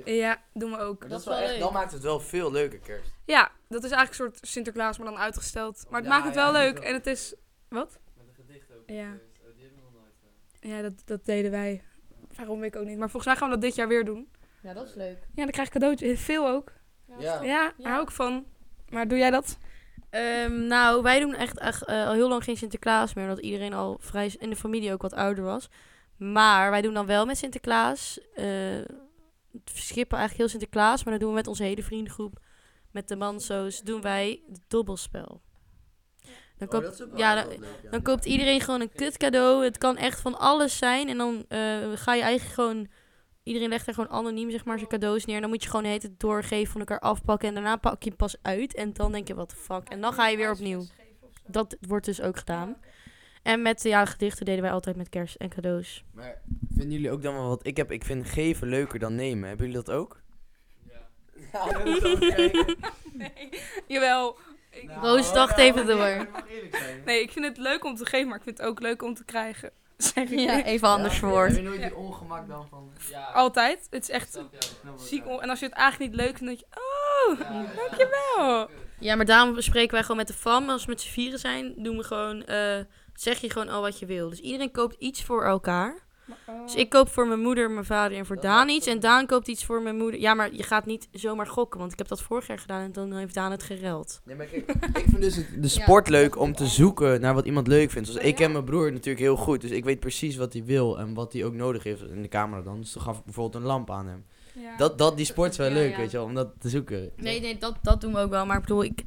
Ja, 0.04 0.42
doen 0.54 0.70
we 0.70 0.78
ook. 0.78 1.00
Maar 1.00 1.08
Dat 1.08 1.10
dat 1.10 1.20
is 1.20 1.24
wel 1.24 1.38
wel 1.38 1.48
echt, 1.48 1.58
dan 1.60 1.72
maakt 1.72 1.92
het 1.92 2.02
wel 2.02 2.20
veel 2.20 2.52
leuker 2.52 2.78
kerst. 2.78 3.10
Ja, 3.24 3.50
dat 3.68 3.84
is 3.84 3.90
eigenlijk 3.90 4.10
een 4.10 4.32
soort 4.36 4.48
Sinterklaas, 4.50 4.98
maar 4.98 5.06
dan 5.06 5.18
uitgesteld. 5.18 5.84
Maar 5.90 6.00
het 6.00 6.08
Ja, 6.08 6.14
maakt 6.14 6.26
het 6.26 6.34
wel 6.34 6.52
leuk. 6.52 6.78
En 6.78 6.94
het 6.94 7.06
is... 7.06 7.34
Wat? 7.68 7.98
Met 8.16 8.26
een 8.28 8.44
gedicht 8.46 8.66
ook. 8.72 8.82
Ja. 8.86 8.94
Oh, 8.94 9.54
die 9.54 9.64
hebben 9.64 9.78
we 9.78 9.84
nog 9.84 9.92
nooit. 9.92 10.14
Ja, 10.60 10.82
dat, 10.82 10.92
dat 11.04 11.24
deden 11.24 11.50
wij. 11.50 11.82
Waarom 12.36 12.60
weet 12.60 12.74
ik 12.74 12.80
ook 12.80 12.86
niet. 12.86 12.98
Maar 12.98 13.10
volgens 13.10 13.26
mij 13.32 13.36
gaan 13.36 13.48
we 13.48 13.54
dat 13.54 13.62
dit 13.64 13.74
jaar 13.74 13.88
weer 13.88 14.04
doen. 14.04 14.28
Ja, 14.62 14.72
dat 14.72 14.86
is 14.88 14.94
leuk. 14.94 15.18
Ja, 15.34 15.42
dan 15.42 15.50
krijg 15.50 15.66
ik 15.66 15.72
cadeautje. 15.74 16.16
Veel 16.16 16.48
ook. 16.48 16.72
Ja. 17.18 17.42
Ja, 17.42 17.72
daar 17.78 17.90
hou 17.92 18.02
ik 18.02 18.10
van. 18.10 18.44
Maar 18.88 19.08
doe 19.08 19.18
jij 19.18 19.30
dat? 19.30 19.58
Ehm, 20.10 20.66
nou, 20.66 21.02
wij 21.02 21.20
doen 21.20 21.34
echt, 21.34 21.58
echt 21.58 21.84
eh, 21.84 22.06
al 22.06 22.12
heel 22.12 22.28
lang 22.28 22.44
geen 22.44 22.56
Sinterklaas 22.56 23.14
meer. 23.14 23.28
Omdat 23.28 23.44
iedereen 23.44 23.72
al 23.72 23.96
vrij 24.00 24.34
in 24.38 24.50
de 24.50 24.56
familie 24.56 24.92
ook 24.92 25.02
wat 25.02 25.12
ouder 25.14 25.44
was. 25.44 25.68
Maar 26.16 26.70
wij 26.70 26.82
doen 26.82 26.94
dan 26.94 27.06
wel 27.06 27.26
met 27.26 27.38
Sinterklaas. 27.38 28.20
eh, 28.34 28.44
we 29.52 29.60
skippen 29.64 30.18
eigenlijk 30.18 30.36
heel 30.36 30.48
Sinterklaas. 30.48 31.04
Maar 31.04 31.12
dan 31.12 31.22
doen 31.22 31.28
we 31.28 31.34
met 31.34 31.46
onze 31.46 31.62
hele 31.62 31.82
vriendengroep. 31.82 32.38
Met 32.90 33.08
de 33.08 33.16
manso's 33.16 33.80
doen 33.82 34.00
wij 34.00 34.42
het 34.48 34.60
dobbelspel. 34.68 35.40
Dan 36.60 36.68
Oh, 36.68 36.74
koopt, 36.88 37.04
ja, 37.16 37.34
dan- 37.34 37.48
leuk, 37.48 37.58
ja. 37.82 37.90
dan 37.90 38.02
koopt 38.02 38.24
iedereen 38.24 38.60
gewoon 38.60 38.80
een 38.80 38.92
kut 38.92 39.16
cadeau. 39.16 39.64
Het 39.64 39.78
kan 39.78 39.96
echt 39.96 40.20
van 40.20 40.38
alles 40.38 40.78
zijn. 40.78 41.08
En 41.08 41.16
dan 41.18 41.44
eh, 41.48 41.58
ga 41.94 42.14
je 42.14 42.22
eigenlijk 42.22 42.54
gewoon... 42.54 42.88
Iedereen 43.42 43.68
legt 43.68 43.86
er 43.86 43.94
gewoon 43.94 44.10
anoniem 44.10 44.50
zeg 44.50 44.64
maar 44.64 44.78
zijn 44.78 44.90
cadeaus 44.90 45.24
neer. 45.24 45.34
En 45.34 45.40
dan 45.40 45.50
moet 45.50 45.62
je 45.62 45.68
gewoon 45.68 45.82
de 45.82 45.88
hele 45.88 46.00
tijd 46.00 46.20
doorgeven 46.20 46.70
van 46.72 46.80
elkaar 46.80 46.98
afpakken. 46.98 47.48
En 47.48 47.54
daarna 47.54 47.76
pak 47.76 48.02
je 48.02 48.08
hem 48.08 48.18
pas 48.18 48.36
uit. 48.42 48.74
En 48.74 48.92
dan 48.92 49.12
denk 49.12 49.28
je, 49.28 49.34
wat 49.34 49.50
de 49.50 49.56
fuck. 49.56 49.88
En 49.88 50.00
dan 50.00 50.12
ga 50.12 50.28
je 50.28 50.36
weer 50.36 50.50
opnieuw. 50.52 50.84
Dat 51.46 51.76
wordt 51.80 52.04
dus 52.06 52.20
ook 52.20 52.36
gedaan. 52.38 52.76
En 53.42 53.62
met 53.62 53.82
ja, 53.82 54.04
gedichten 54.04 54.44
deden 54.44 54.62
wij 54.62 54.72
altijd 54.72 54.96
met 54.96 55.08
kerst 55.08 55.34
en 55.34 55.48
cadeaus. 55.48 56.04
Maar 56.14 56.42
vinden 56.74 56.92
jullie 56.92 57.10
ook 57.10 57.22
dan 57.22 57.34
wel 57.34 57.48
wat... 57.48 57.66
Ik, 57.66 57.76
heb, 57.76 57.92
ik 57.92 58.04
vind 58.04 58.28
geven 58.28 58.68
leuker 58.68 58.98
dan 58.98 59.14
nemen. 59.14 59.48
Hebben 59.48 59.66
jullie 59.66 59.82
dat 59.84 59.94
ook? 59.94 60.20
Ja. 60.88 61.08
Ja, 61.52 61.78
dat 61.84 61.86
is 61.86 62.04
ook 62.04 62.20
kijken. 62.34 62.76
Nee. 63.12 63.48
Jawel. 63.86 64.38
Ik- 64.82 64.88
Nou, 64.88 65.00
Roos 65.06 65.32
dacht 65.32 65.58
even 65.58 65.86
door. 65.86 66.04
eerlijk- 66.04 66.32
mag 66.32 66.48
eerlijk 66.50 66.76
zijn. 66.76 67.02
Nee, 67.04 67.22
ik 67.22 67.30
vind 67.32 67.44
het 67.44 67.56
leuk 67.58 67.84
om 67.84 67.96
te 67.96 68.06
geven, 68.06 68.28
maar 68.28 68.36
ik 68.36 68.42
vind 68.44 68.58
het 68.58 68.66
ook 68.66 68.80
leuk 68.80 69.02
om 69.02 69.14
te 69.14 69.24
krijgen. 69.24 69.70
Zeg 70.14 70.28
ik. 70.30 70.38
Ja, 70.38 70.64
even 70.64 70.88
anders 70.88 71.12
Ja, 71.14 71.18
verwoord. 71.20 71.48
Heb 71.48 71.56
je 71.56 71.62
nooit 71.62 71.80
die 71.82 71.94
ongemak 71.96 72.48
dan 72.48 72.66
van... 72.70 72.90
Ja. 73.10 73.22
Altijd. 73.24 73.86
Het 73.90 74.02
is 74.02 74.10
echt 74.10 74.38
ziek. 74.96 75.26
on- 75.26 75.42
En 75.42 75.48
als 75.50 75.58
je 75.60 75.66
het 75.66 75.74
eigenlijk 75.74 76.10
niet 76.12 76.20
leuk 76.20 76.36
vindt, 76.38 76.38
dan 76.38 76.48
denk 76.48 76.58
je, 76.58 77.44
oh, 77.50 77.76
dankjewel. 77.76 78.68
Ja, 78.98 79.16
maar 79.16 79.24
daarom 79.26 79.54
bespreken 79.54 79.92
wij 79.92 80.00
gewoon 80.02 80.16
met 80.16 80.26
de 80.26 80.32
fam. 80.34 80.68
Als 80.70 80.84
we 80.84 80.90
met 80.90 81.00
z'n 81.00 81.08
vieren 81.12 81.38
zijn, 81.38 81.74
doen 81.76 81.96
we 81.96 82.04
gewoon... 82.04 82.44
eh, 82.44 82.78
zeg 83.14 83.38
je 83.40 83.50
gewoon 83.50 83.68
al 83.68 83.80
wat 83.80 83.98
je 83.98 84.06
wil. 84.06 84.28
Dus 84.28 84.40
iedereen 84.40 84.70
koopt 84.70 84.94
iets 84.98 85.22
voor 85.24 85.44
elkaar. 85.44 86.08
Dus 86.64 86.74
ik 86.74 86.88
koop 86.88 87.08
voor 87.08 87.26
mijn 87.26 87.40
moeder, 87.40 87.70
mijn 87.70 87.84
vader 87.84 88.18
en 88.18 88.26
voor 88.26 88.40
Daan 88.40 88.68
iets. 88.68 88.86
En 88.86 89.00
Daan 89.00 89.26
koopt 89.26 89.48
iets 89.48 89.64
voor 89.64 89.82
mijn 89.82 89.96
moeder. 89.96 90.20
Ja, 90.20 90.34
maar 90.34 90.54
je 90.54 90.62
gaat 90.62 90.86
niet 90.86 91.08
zomaar 91.12 91.46
gokken. 91.46 91.80
Want 91.80 91.92
ik 91.92 91.98
heb 91.98 92.08
dat 92.08 92.22
vorig 92.22 92.46
jaar 92.46 92.58
gedaan 92.58 92.82
en 92.82 92.92
dan 92.92 93.12
heeft 93.12 93.34
Daan 93.34 93.50
het 93.50 93.62
gereld. 93.62 94.20
Nee, 94.24 94.36
maar 94.36 94.46
kijk, 94.46 94.70
ik 94.96 95.04
vind 95.08 95.20
dus 95.20 95.36
het- 95.36 95.62
de 95.62 95.68
sport 95.68 96.08
leuk 96.08 96.38
om 96.38 96.54
te 96.54 96.66
zoeken 96.66 97.20
naar 97.20 97.34
wat 97.34 97.46
iemand 97.46 97.66
leuk 97.66 97.90
vindt. 97.90 98.08
Zoals 98.08 98.24
ik 98.26 98.34
ken 98.34 98.52
mijn 98.52 98.64
broer 98.64 98.92
natuurlijk 98.92 99.18
heel 99.24 99.36
goed, 99.36 99.60
dus 99.60 99.70
ik 99.70 99.84
weet 99.84 100.00
precies 100.00 100.36
wat 100.36 100.52
hij 100.52 100.64
wil 100.64 100.98
en 100.98 101.14
wat 101.14 101.32
hij 101.32 101.44
ook 101.44 101.54
nodig 101.54 101.82
heeft 101.82 102.02
in 102.02 102.22
de 102.22 102.28
camera 102.28 102.62
dan. 102.62 102.80
Dus 102.80 102.92
dan 102.92 103.02
gaf 103.02 103.18
ik 103.18 103.24
bijvoorbeeld 103.24 103.62
een 103.62 103.68
lamp 103.68 103.90
aan 103.90 104.06
hem. 104.06 104.24
Ja. 104.54 104.76
Dat, 104.76 104.98
dat, 104.98 105.16
die 105.16 105.26
sport 105.26 105.50
is 105.50 105.56
wel 105.56 105.68
Ja, 105.68 105.74
leuk, 105.74 105.90
ja. 105.90 105.96
weet 105.96 106.10
je 106.10 106.16
wel, 106.16 106.26
om 106.26 106.34
dat 106.34 106.48
te 106.58 106.68
zoeken. 106.68 107.10
Nee, 107.16 107.40
nee, 107.40 107.58
dat, 107.58 107.74
dat 107.82 108.00
doen 108.00 108.12
we 108.12 108.18
ook 108.18 108.30
wel. 108.30 108.46
Maar 108.46 108.56
ik 108.56 108.62
bedoel, 108.62 108.84
ik, 108.84 109.02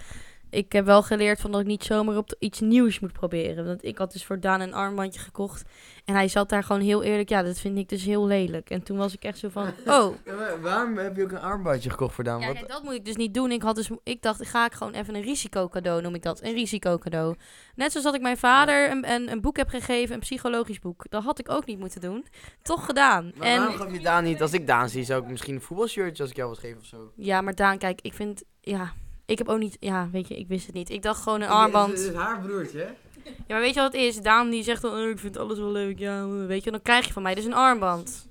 ik 0.54 0.72
heb 0.72 0.86
wel 0.86 1.04
geleerd 1.04 1.42
van 1.42 1.52
dat 1.52 1.62
ik 1.62 1.68
niet 1.68 1.84
zomaar 1.84 2.18
op 2.18 2.36
iets 2.40 2.60
nieuws 2.60 3.00
moet 3.00 3.14
proberen. 3.14 3.66
Want 3.66 3.84
ik 3.84 3.98
had 3.98 4.12
dus 4.12 4.26
voor 4.26 4.40
Daan 4.40 4.62
een 4.62 4.74
armbandje 4.74 5.20
gekocht. 5.20 5.64
En 6.06 6.14
hij 6.14 6.28
zat 6.28 6.50
daar 6.50 6.64
gewoon 6.64 6.82
heel 6.82 7.04
eerlijk. 7.04 7.30
Ja, 7.30 7.44
dat 7.44 7.60
vind 7.60 7.78
ik 7.78 7.90
dus 7.90 8.04
heel 8.04 8.26
lelijk. 8.26 8.70
En 8.70 8.84
toen 8.84 8.98
was 8.98 9.14
ik 9.14 9.24
echt 9.24 9.38
zo 9.38 9.50
van, 9.50 9.68
oh. 9.86 10.16
Ja, 10.26 10.60
waarom 10.62 10.98
heb 10.98 11.16
je 11.16 11.24
ook 11.24 11.32
een 11.32 11.40
armbandje 11.40 11.90
gekocht 11.90 12.16
voor 12.16 12.24
Daan? 12.24 12.40
Ja, 12.40 12.54
kijk, 12.54 12.68
dat 12.68 12.84
moet 12.84 12.94
ik 12.94 13.06
dus 13.06 13.16
niet 13.16 13.34
doen. 13.34 13.52
Ik, 13.52 13.62
had 13.62 13.76
dus, 13.76 13.90
ik 14.04 14.22
dacht, 14.22 14.48
ga 14.48 14.66
ik 14.66 14.74
gewoon 14.74 14.94
even 14.94 15.16
een 15.16 15.22
risicocadeau, 15.22 16.02
noem 16.02 16.16
ik 16.16 16.24
dat. 16.24 16.44
Een 16.44 16.54
risicocadeau. 16.54 17.36
Net 17.76 17.92
zoals 17.92 18.06
dat 18.06 18.16
ik 18.16 18.22
mijn 18.22 18.38
vader 18.38 18.92
een, 18.92 19.12
een, 19.12 19.32
een 19.32 19.42
boek 19.42 19.58
heb 19.58 19.70
gegeven, 19.70 20.14
een 20.14 20.20
psychologisch 20.20 20.80
boek. 20.80 21.06
Dat 21.10 21.24
had 21.24 21.40
ik 21.40 21.50
ook 21.50 21.66
niet 21.66 21.80
moeten 21.80 22.02
doen. 22.02 22.26
Toch 22.62 22.86
gedaan. 22.86 23.32
Maar 23.36 23.48
en 23.48 23.58
waarom 23.58 23.78
gaf 23.78 23.92
je 23.92 24.00
Daan 24.00 24.24
niet? 24.24 24.42
Als 24.42 24.54
ik 24.54 24.68
Daan 24.68 24.90
zie, 24.90 25.04
zou 25.04 25.24
ik 25.24 25.30
misschien 25.30 25.56
een 25.56 25.62
voetbalshirtje 25.62 26.22
als 26.24 26.32
ik 26.32 26.38
jou 26.38 26.50
was 26.50 26.60
geven 26.60 26.80
of 26.80 26.86
zo. 26.86 27.12
ja, 27.16 27.42
maar 27.42 27.56
Daan, 27.56 27.78
kijk, 27.78 28.02
ik 28.02 28.14
vind, 28.14 28.44
ja, 28.62 28.94
ik 29.26 29.38
heb 29.38 29.48
ook 29.48 29.60
niet, 29.60 29.78
ja, 29.80 30.10
weet 30.12 30.28
je, 30.28 30.38
ik 30.38 30.48
wist 30.48 30.66
het 30.66 30.76
niet. 30.76 30.90
Ik 30.90 31.02
dacht 31.02 31.22
gewoon 31.22 31.42
een 31.42 31.50
armband. 31.50 31.92
Het 31.92 32.00
is 32.00 32.14
haar 32.14 32.42
broertje, 32.42 32.78
hè? 32.78 32.88
Ja, 33.24 33.32
maar 33.48 33.60
weet 33.60 33.74
je 33.74 33.80
wat 33.80 33.94
het 33.94 34.02
is? 34.02 34.22
Daan 34.22 34.50
die 34.50 34.64
zegt 34.64 34.82
dan, 34.82 34.94
oh, 34.94 35.10
ik 35.10 35.20
vind 35.20 35.38
alles 35.38 35.58
wel 35.58 35.72
leuk. 35.72 36.00
Ja, 36.00 36.28
weet 36.28 36.64
je, 36.64 36.72
dan 36.72 36.82
krijg 36.82 37.06
je 37.06 37.14
van 37.14 37.22
mij 37.22 37.36
dus 37.36 37.46
een 37.46 37.54
armband. 37.54 38.28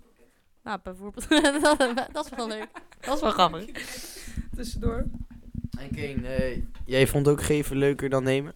Nou, 0.62 0.78
bijvoorbeeld. 0.82 1.28
dat 2.12 2.24
is 2.24 2.36
wel 2.36 2.48
leuk. 2.48 2.68
Dat 3.00 3.14
is 3.14 3.20
wel 3.20 3.30
grappig. 3.30 3.64
Tussendoor. 4.56 5.04
En 5.78 5.90
Kane, 5.94 6.28
eh, 6.28 6.62
jij 6.84 7.06
vond 7.06 7.28
ook 7.28 7.42
geven 7.42 7.76
leuker 7.76 8.08
dan 8.08 8.22
nemen? 8.22 8.54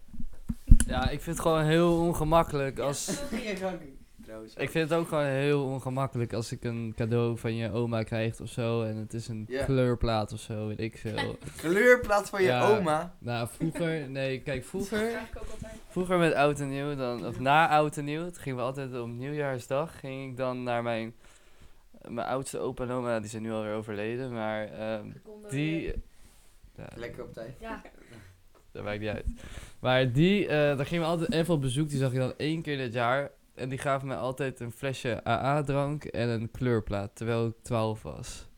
Ja, 0.86 1.02
ik 1.02 1.20
vind 1.20 1.36
het 1.36 1.40
gewoon 1.40 1.64
heel 1.64 1.98
ongemakkelijk 1.98 2.78
als... 2.78 3.20
Ik 4.56 4.70
vind 4.70 4.90
het 4.90 4.98
ook 4.98 5.08
gewoon 5.08 5.24
heel 5.24 5.64
ongemakkelijk 5.64 6.32
als 6.32 6.52
ik 6.52 6.64
een 6.64 6.92
cadeau 6.96 7.38
van 7.38 7.54
je 7.54 7.72
oma 7.72 8.02
krijg 8.02 8.40
of 8.40 8.48
zo. 8.48 8.82
En 8.82 8.96
het 8.96 9.14
is 9.14 9.28
een 9.28 9.48
kleurplaat 9.64 10.32
of 10.32 10.40
zo, 10.40 10.66
weet 10.66 10.80
ik 10.80 10.98
veel. 10.98 11.38
Kleurplaat 11.56 12.28
van 12.28 12.42
je 12.42 12.48
Ja. 12.48 12.68
oma. 12.68 13.14
nou, 13.18 13.48
vroeger... 13.50 14.10
Nee, 14.10 14.40
kijk, 14.40 14.64
vroeger... 14.64 15.10
Vroeger 15.88 16.18
met 16.18 16.34
oud 16.34 16.60
en 16.60 16.68
nieuw, 16.68 16.94
dan, 16.96 17.26
of 17.26 17.40
na 17.40 17.68
oud 17.68 17.96
en 17.96 18.04
nieuw, 18.04 18.24
toen 18.24 18.34
gingen 18.34 18.58
we 18.58 18.64
altijd 18.64 19.00
op 19.00 19.08
nieuwjaarsdag, 19.08 19.98
ging 20.00 20.30
ik 20.30 20.36
dan 20.36 20.62
naar 20.62 20.82
mijn, 20.82 21.14
mijn 22.08 22.26
oudste 22.26 22.58
opa 22.58 22.84
en 22.84 22.90
oma, 22.90 23.20
die 23.20 23.28
zijn 23.30 23.42
nu 23.42 23.52
alweer 23.52 23.74
overleden, 23.74 24.32
maar 24.32 24.68
ehm, 24.72 25.06
die, 25.50 25.92
ja, 26.76 26.88
Lekker 26.96 27.22
op 27.24 27.32
tijd. 27.32 27.56
Ja. 27.60 27.82
dat 28.72 28.84
maakt 28.84 29.00
niet 29.00 29.08
uit. 29.08 29.26
Maar 29.80 30.12
die, 30.12 30.46
eh 30.46 30.76
daar 30.76 30.86
gingen 30.86 31.04
we 31.04 31.10
altijd 31.10 31.32
even 31.32 31.54
op 31.54 31.60
bezoek, 31.60 31.88
die 31.88 31.98
zag 31.98 32.12
je 32.12 32.18
dan 32.18 32.34
één 32.36 32.62
keer 32.62 32.76
dit 32.76 32.92
jaar. 32.92 33.30
En 33.56 33.68
die 33.68 33.78
gaven 33.78 34.08
mij 34.08 34.16
altijd 34.16 34.60
een 34.60 34.72
flesje 34.72 35.24
AA-drank 35.24 36.04
en 36.04 36.28
een 36.28 36.50
kleurplaat, 36.50 37.10
terwijl 37.14 37.46
ik 37.46 37.54
12 37.62 38.02
was. 38.02 38.48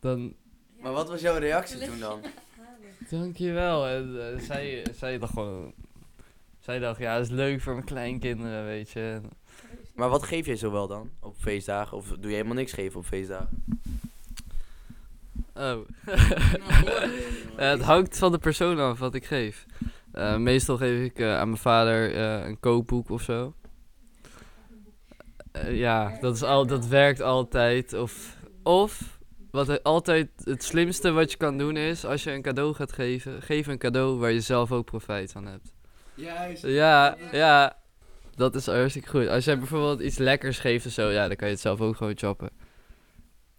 Dan, 0.00 0.34
Maar 0.80 0.92
wat 0.92 1.08
was 1.08 1.20
jouw 1.20 1.38
reactie 1.38 1.78
toen 1.78 1.98
dan? 1.98 2.20
dankjewel. 3.10 3.86
En 3.86 4.32
eh, 4.32 4.40
zij, 4.40 4.86
zij 4.94 5.18
dacht 5.18 5.32
gewoon, 5.32 5.74
zij 6.58 6.78
dacht, 6.78 6.98
ja, 6.98 7.16
dat 7.16 7.24
is 7.24 7.30
leuk 7.30 7.60
voor 7.60 7.72
mijn 7.72 7.84
kleinkinderen, 7.84 8.64
weet 8.64 8.90
je. 8.90 9.20
Maar 9.94 10.08
wat 10.08 10.22
geef 10.22 10.46
jij 10.46 10.56
zo 10.56 10.70
wel 10.70 10.86
dan 10.86 11.10
op 11.20 11.34
feestdagen? 11.38 11.96
Of 11.96 12.08
doe 12.08 12.30
je 12.30 12.36
helemaal 12.36 12.54
niks 12.54 12.72
geven 12.72 13.00
op 13.00 13.06
feestdagen? 13.06 13.64
Oh. 15.54 15.78
Eh, 17.56 17.68
het 17.70 17.82
hangt 17.82 18.18
van 18.18 18.32
de 18.32 18.38
persoon 18.38 18.78
af 18.78 18.98
wat 18.98 19.14
ik 19.14 19.24
geef. 19.24 19.66
Eh, 20.12 20.36
meestal 20.36 20.76
geef 20.76 21.04
ik 21.04 21.18
eh, 21.18 21.38
aan 21.38 21.48
mijn 21.48 21.60
vader 21.60 22.14
eh, 22.14 22.46
een 22.46 22.60
kookboek 22.60 23.10
of 23.10 23.22
zo. 23.22 23.54
Eh, 25.52 25.76
ja, 25.76 26.18
dat, 26.20 26.34
is 26.34 26.42
al, 26.42 26.66
dat 26.66 26.86
werkt 26.86 27.20
altijd. 27.20 27.92
Of, 27.92 28.36
of 28.62 29.18
wat 29.50 29.82
altijd 29.82 30.28
het 30.44 30.64
slimste 30.64 31.10
wat 31.10 31.30
je 31.30 31.36
kan 31.36 31.58
doen 31.58 31.76
is, 31.76 32.04
als 32.04 32.24
je 32.24 32.32
een 32.32 32.42
cadeau 32.42 32.74
gaat 32.74 32.92
geven, 32.92 33.42
geef 33.42 33.66
een 33.66 33.78
cadeau 33.78 34.18
waar 34.18 34.32
je 34.32 34.40
zelf 34.40 34.72
ook 34.72 34.84
profijt 34.84 35.32
van 35.32 35.46
hebt. 35.46 35.72
Juist. 36.14 36.62
Ja, 36.62 37.16
ja, 37.32 37.76
dat 38.34 38.54
is 38.54 38.66
hartstikke 38.66 39.08
goed. 39.08 39.28
Als 39.28 39.44
jij 39.44 39.58
bijvoorbeeld 39.58 40.00
iets 40.00 40.18
lekkers 40.18 40.58
geeft 40.58 40.86
of 40.86 40.92
zo, 40.92 41.08
ja, 41.08 41.28
dan 41.28 41.36
kan 41.36 41.46
je 41.48 41.52
het 41.52 41.62
zelf 41.62 41.80
ook 41.80 41.96
gewoon 41.96 42.18
choppen. 42.18 42.50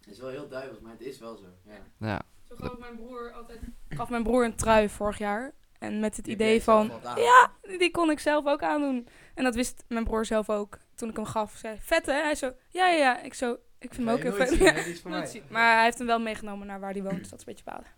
Het 0.00 0.10
is 0.12 0.18
wel 0.18 0.30
heel 0.30 0.48
duivels, 0.48 0.80
maar 0.80 0.92
het 0.92 1.00
is 1.00 1.18
wel 1.18 1.36
zo. 1.36 1.44
Ja. 1.66 2.06
Ja. 2.06 2.22
Zo 2.48 2.54
gaf 2.56 2.78
mijn 2.78 2.96
broer 2.96 3.32
altijd... 3.32 3.60
gaf 3.88 4.10
mijn 4.10 4.22
broer 4.22 4.44
een 4.44 4.56
trui 4.56 4.88
vorig 4.88 5.18
jaar. 5.18 5.52
En 5.82 6.00
met 6.00 6.16
het 6.16 6.26
idee 6.26 6.62
van... 6.62 6.90
Ja. 7.16 7.50
Die 7.78 7.90
kon 7.90 8.10
ik 8.10 8.18
zelf 8.18 8.46
ook 8.46 8.62
aandoen. 8.62 9.08
En 9.34 9.44
dat 9.44 9.54
wist 9.54 9.84
mijn 9.88 10.04
broer 10.04 10.24
zelf 10.26 10.50
ook. 10.50 10.78
Toen 10.94 11.08
ik 11.08 11.16
hem 11.16 11.24
gaf, 11.24 11.52
zei 11.56 11.74
hij, 11.74 11.82
vet 11.82 12.06
hè? 12.06 12.12
Hij 12.12 12.34
zo, 12.34 12.52
ja, 12.68 12.88
ja, 12.88 12.96
ja. 12.96 13.20
Ik 13.20 13.34
zo, 13.34 13.52
ik 13.78 13.94
vind 13.94 14.06
hem 14.08 14.16
ook 14.16 14.22
heel 14.22 14.32
vet. 14.32 14.56
Ja, 14.58 14.74
voor 15.02 15.10
mij. 15.10 15.42
Maar 15.48 15.74
hij 15.74 15.84
heeft 15.84 15.98
hem 15.98 16.06
wel 16.06 16.20
meegenomen 16.20 16.66
naar 16.66 16.80
waar 16.80 16.92
hij 16.92 17.02
woont. 17.02 17.18
Dus 17.18 17.28
dat 17.28 17.40
is 17.40 17.46
een 17.46 17.52
beetje 17.52 17.70
balen. 17.70 17.90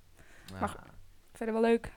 Maar 0.61 0.93
Verder 1.33 1.55
wel 1.55 1.63
leuk. 1.63 1.93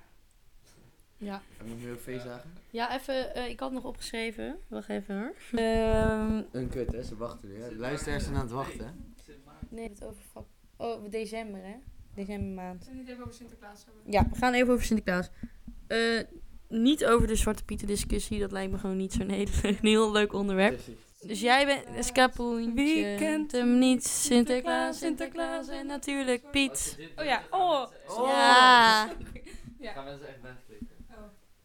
Ja. 1.18 1.42
En 1.60 1.68
nog 1.68 1.78
meer 1.82 1.96
feestdagen? 1.98 2.54
Ja, 2.70 2.94
even, 2.94 3.36
eh, 3.36 3.50
ik 3.50 3.60
had 3.60 3.72
nog 3.72 3.84
opgeschreven. 3.84 4.60
Wacht 4.68 4.90
even 4.90 5.18
hoor. 5.20 5.60
Een 6.52 6.70
kut, 6.70 6.92
hè? 6.92 7.04
Ze 7.04 7.16
wachten 7.16 7.50
weer. 7.50 7.64
hè. 7.64 7.70
De 7.70 7.76
luisteraars 7.76 8.24
zijn 8.24 8.36
aan 8.36 8.42
het 8.42 8.52
wachten. 8.52 8.86
hè. 8.86 8.92
nee, 9.70 9.90
het 9.90 10.04
over 10.04 10.24
Oh, 10.78 11.10
december 11.10 11.62
hè? 11.64 11.76
December 12.14 12.50
maand. 12.64 12.86
Het 12.90 13.08
even 13.08 13.22
over 13.22 13.34
Sinterklaas 13.34 13.86
hebben? 13.86 14.04
Ja, 14.12 14.28
we 14.30 14.38
gaan 14.38 14.54
even 14.54 14.74
over 14.74 14.86
Sinterklaas. 14.86 15.30
Eh, 15.88 16.20
niet 16.70 17.06
over 17.06 17.28
de 17.28 17.36
Zwarte 17.36 17.64
Pieten 17.64 17.88
discussie. 17.88 18.40
Dat 18.40 18.52
lijkt 18.52 18.72
me 18.72 18.78
gewoon 18.78 18.98
niet 18.98 19.14
zo'n 19.14 19.30
heel, 19.30 19.48
heel 19.82 20.12
leuk 20.12 20.34
onderwerp. 20.34 20.80
Dus 21.22 21.40
jij 21.40 21.66
bent 21.66 21.98
een 21.98 22.04
scapoentje. 22.04 22.74
Wie 22.74 23.16
kent 23.16 23.52
hem 23.52 23.80
niet? 23.80 24.08
Sinterklaas, 24.08 24.98
Sinterklaas 24.98 25.68
en 25.68 25.86
natuurlijk 25.86 26.52
Piet. 26.52 26.98
Oh 27.16 27.26
ja, 27.26 27.44
oh. 27.50 27.88
Ja. 28.08 29.10
Ja. 29.80 29.92
Gaan 29.92 30.06
mensen 30.06 30.28
echt 30.28 30.42
wegklikken? 30.42 30.88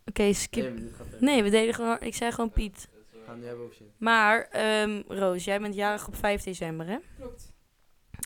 Oké, 0.05 0.33
skip. 0.33 0.79
Nee, 1.21 1.43
we 1.43 1.51
deden 1.51 1.75
gewoon... 1.75 1.97
Ik 2.01 2.15
zei 2.15 2.33
gewoon 2.33 2.51
Piet. 2.51 2.89
Gaan 3.27 3.39
nu 3.39 3.47
hebben 3.47 3.65
over 3.65 3.77
zin. 3.77 3.91
Maar, 3.99 4.49
ehm, 4.51 5.03
Roos, 5.09 5.45
jij 5.45 5.61
bent 5.61 5.75
jarig 5.75 6.07
op 6.07 6.17
5 6.17 6.43
december, 6.43 6.87
hè? 6.87 6.97
Klopt. 7.19 7.53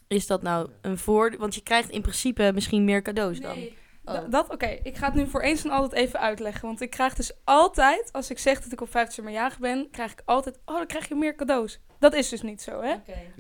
Is 0.09 0.27
dat 0.27 0.43
nou 0.43 0.71
een 0.81 0.99
voordeel? 0.99 1.39
Want 1.39 1.55
je 1.55 1.61
krijgt 1.61 1.91
in 1.91 2.03
principe 2.03 2.51
misschien 2.55 2.85
meer 2.85 3.03
cadeaus 3.03 3.41
dan. 3.41 3.57
Nee. 3.57 3.77
Oh. 4.07 4.15
Da- 4.15 4.21
Dat, 4.21 4.49
oké, 4.53 4.67
ik 4.83 4.97
ga 4.97 5.07
het 5.07 5.15
nu 5.15 5.27
voor 5.27 5.41
eens 5.41 5.65
en 5.65 5.71
altijd 5.71 5.93
even 5.93 6.21
uitleggen. 6.21 6.67
Want 6.67 6.81
ik 6.81 6.91
krijg 6.91 7.15
dus 7.15 7.33
altijd, 7.45 8.13
als 8.13 8.31
ik 8.31 8.39
zeg 8.39 8.61
dat 8.63 8.73
ik 8.73 8.81
op 8.81 8.91
5 8.91 9.07
december 9.09 9.33
jarig 9.33 9.59
ben, 9.59 9.89
krijg 9.91 10.13
ik 10.13 10.23
altijd, 10.25 10.59
oh, 10.65 10.77
dan 10.77 10.87
krijg 10.87 11.09
je 11.09 11.15
meer 11.15 11.35
cadeaus. 11.35 11.81
Dat 11.99 12.15
is 12.15 12.29
dus 12.29 12.43
niet 12.43 12.63
zo, 12.63 12.83
hè? 12.83 12.95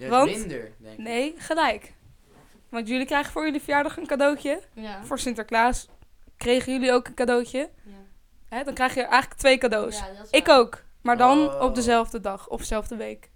Want- 0.08 0.30
minder, 0.30 0.72
denk 0.78 0.98
ik. 0.98 1.04
Nee, 1.04 1.34
gelijk. 1.36 1.94
Want 2.68 2.88
jullie 2.88 3.06
krijgen 3.06 3.32
voor 3.32 3.44
jullie 3.44 3.60
verjaardag 3.62 3.96
een 3.96 4.06
cadeautje. 4.06 4.62
Ja. 4.72 5.04
Voor 5.04 5.18
Sinterklaas 5.18 5.88
kregen 6.36 6.72
jullie 6.72 6.92
ook 6.92 7.06
een 7.06 7.14
cadeautje. 7.14 7.70
Hè? 8.48 8.64
Dan 8.64 8.74
krijg 8.74 8.94
je 8.94 9.02
eigenlijk 9.02 9.40
twee 9.40 9.58
cadeaus. 9.58 10.02
Ik 10.30 10.48
ook. 10.48 10.84
Maar 11.02 11.16
dan 11.16 11.38
Oh. 11.54 11.62
op 11.62 11.74
dezelfde 11.74 12.20
dag 12.20 12.48
of 12.48 12.58
dezelfde 12.58 12.96
week. 12.96 13.30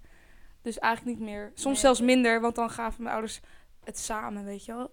Dus 0.62 0.78
eigenlijk 0.78 1.18
niet 1.18 1.28
meer. 1.28 1.50
Soms 1.54 1.64
Nee. 1.64 1.76
zelfs 1.82 2.00
minder, 2.00 2.40
want 2.40 2.54
dan 2.54 2.70
gaven 2.70 3.02
mijn 3.02 3.14
ouders 3.14 3.40
het 3.84 3.98
samen, 3.98 4.44
weet 4.44 4.64
je 4.64 4.74
wel. 4.74 4.90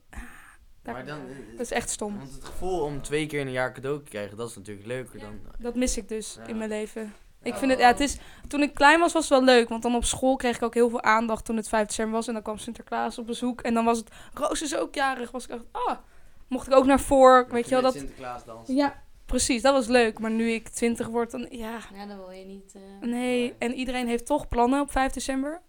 Maar 0.94 1.06
dan... 1.06 1.20
Dat 1.52 1.60
is 1.66 1.72
echt 1.72 1.90
stom. 1.90 2.18
Want 2.18 2.32
het 2.34 2.44
gevoel 2.46 2.82
om 2.82 3.02
twee 3.02 3.26
keer 3.26 3.40
in 3.40 3.46
een 3.48 3.52
jaar 3.54 3.74
cadeau 3.74 4.04
te 4.04 4.10
krijgen, 4.10 4.38
dat 4.38 4.50
is 4.50 4.56
natuurlijk 4.56 4.88
leuker 4.88 5.20
dan... 5.20 5.40
Dat 5.60 5.76
mis 5.76 5.98
ik 5.98 6.08
dus 6.10 6.36
Ja. 6.40 6.48
in 6.48 6.58
mijn 6.58 6.70
leven. 6.70 7.14
Ik 7.42 7.56
vind 7.56 7.72
het, 7.72 7.80
ja, 7.80 7.88
het 7.88 8.00
is, 8.00 8.18
toen 8.48 8.62
ik 8.62 8.74
klein 8.74 9.00
was, 9.00 9.14
was 9.14 9.30
het 9.30 9.40
wel 9.40 9.44
leuk. 9.56 9.70
Want 9.70 9.82
dan 9.84 9.96
op 9.96 10.06
school 10.06 10.36
kreeg 10.36 10.56
ik 10.56 10.64
ook 10.64 10.74
heel 10.74 10.90
veel 10.90 11.02
aandacht 11.04 11.46
toen 11.46 11.56
het 11.56 11.68
5 11.70 11.88
december 11.88 12.14
was. 12.16 12.28
En 12.28 12.34
dan 12.34 12.42
kwam 12.44 12.58
Sinterklaas 12.58 13.18
op 13.18 13.26
bezoek. 13.26 13.62
En 13.62 13.74
dan 13.74 13.86
was 13.86 13.98
het, 13.98 14.10
Roos 14.34 14.62
is 14.62 14.76
ook 14.76 14.96
jarig. 14.96 15.32
Was 15.32 15.44
ik 15.44 15.50
echt, 15.50 15.62
ah, 15.72 15.98
mocht 16.48 16.68
ik 16.68 16.74
ook 16.74 16.86
naar 16.86 17.00
voren. 17.00 17.50
Weet 17.52 17.64
je 17.66 17.70
wel, 17.72 17.82
dat... 17.82 17.94
Sinterklaas 17.94 18.46
dans. 18.46 18.68
Ja, 18.70 19.04
precies, 19.26 19.62
dat 19.62 19.74
was 19.74 19.88
leuk. 19.88 20.20
Maar 20.20 20.32
nu 20.32 20.50
ik 20.52 20.70
20 20.70 21.08
word, 21.08 21.32
dan, 21.32 21.48
ja, 21.50 21.80
Ja, 21.94 22.06
dan 22.06 22.18
wil 22.18 22.32
je 22.32 22.46
niet... 22.46 22.76
eh, 22.76 23.08
nee. 23.10 23.56
En 23.58 23.74
iedereen 23.74 24.08
heeft 24.08 24.26
toch 24.26 24.48
plannen 24.48 24.82
op 24.82 24.92
5 24.92 25.12
december. 25.12 25.62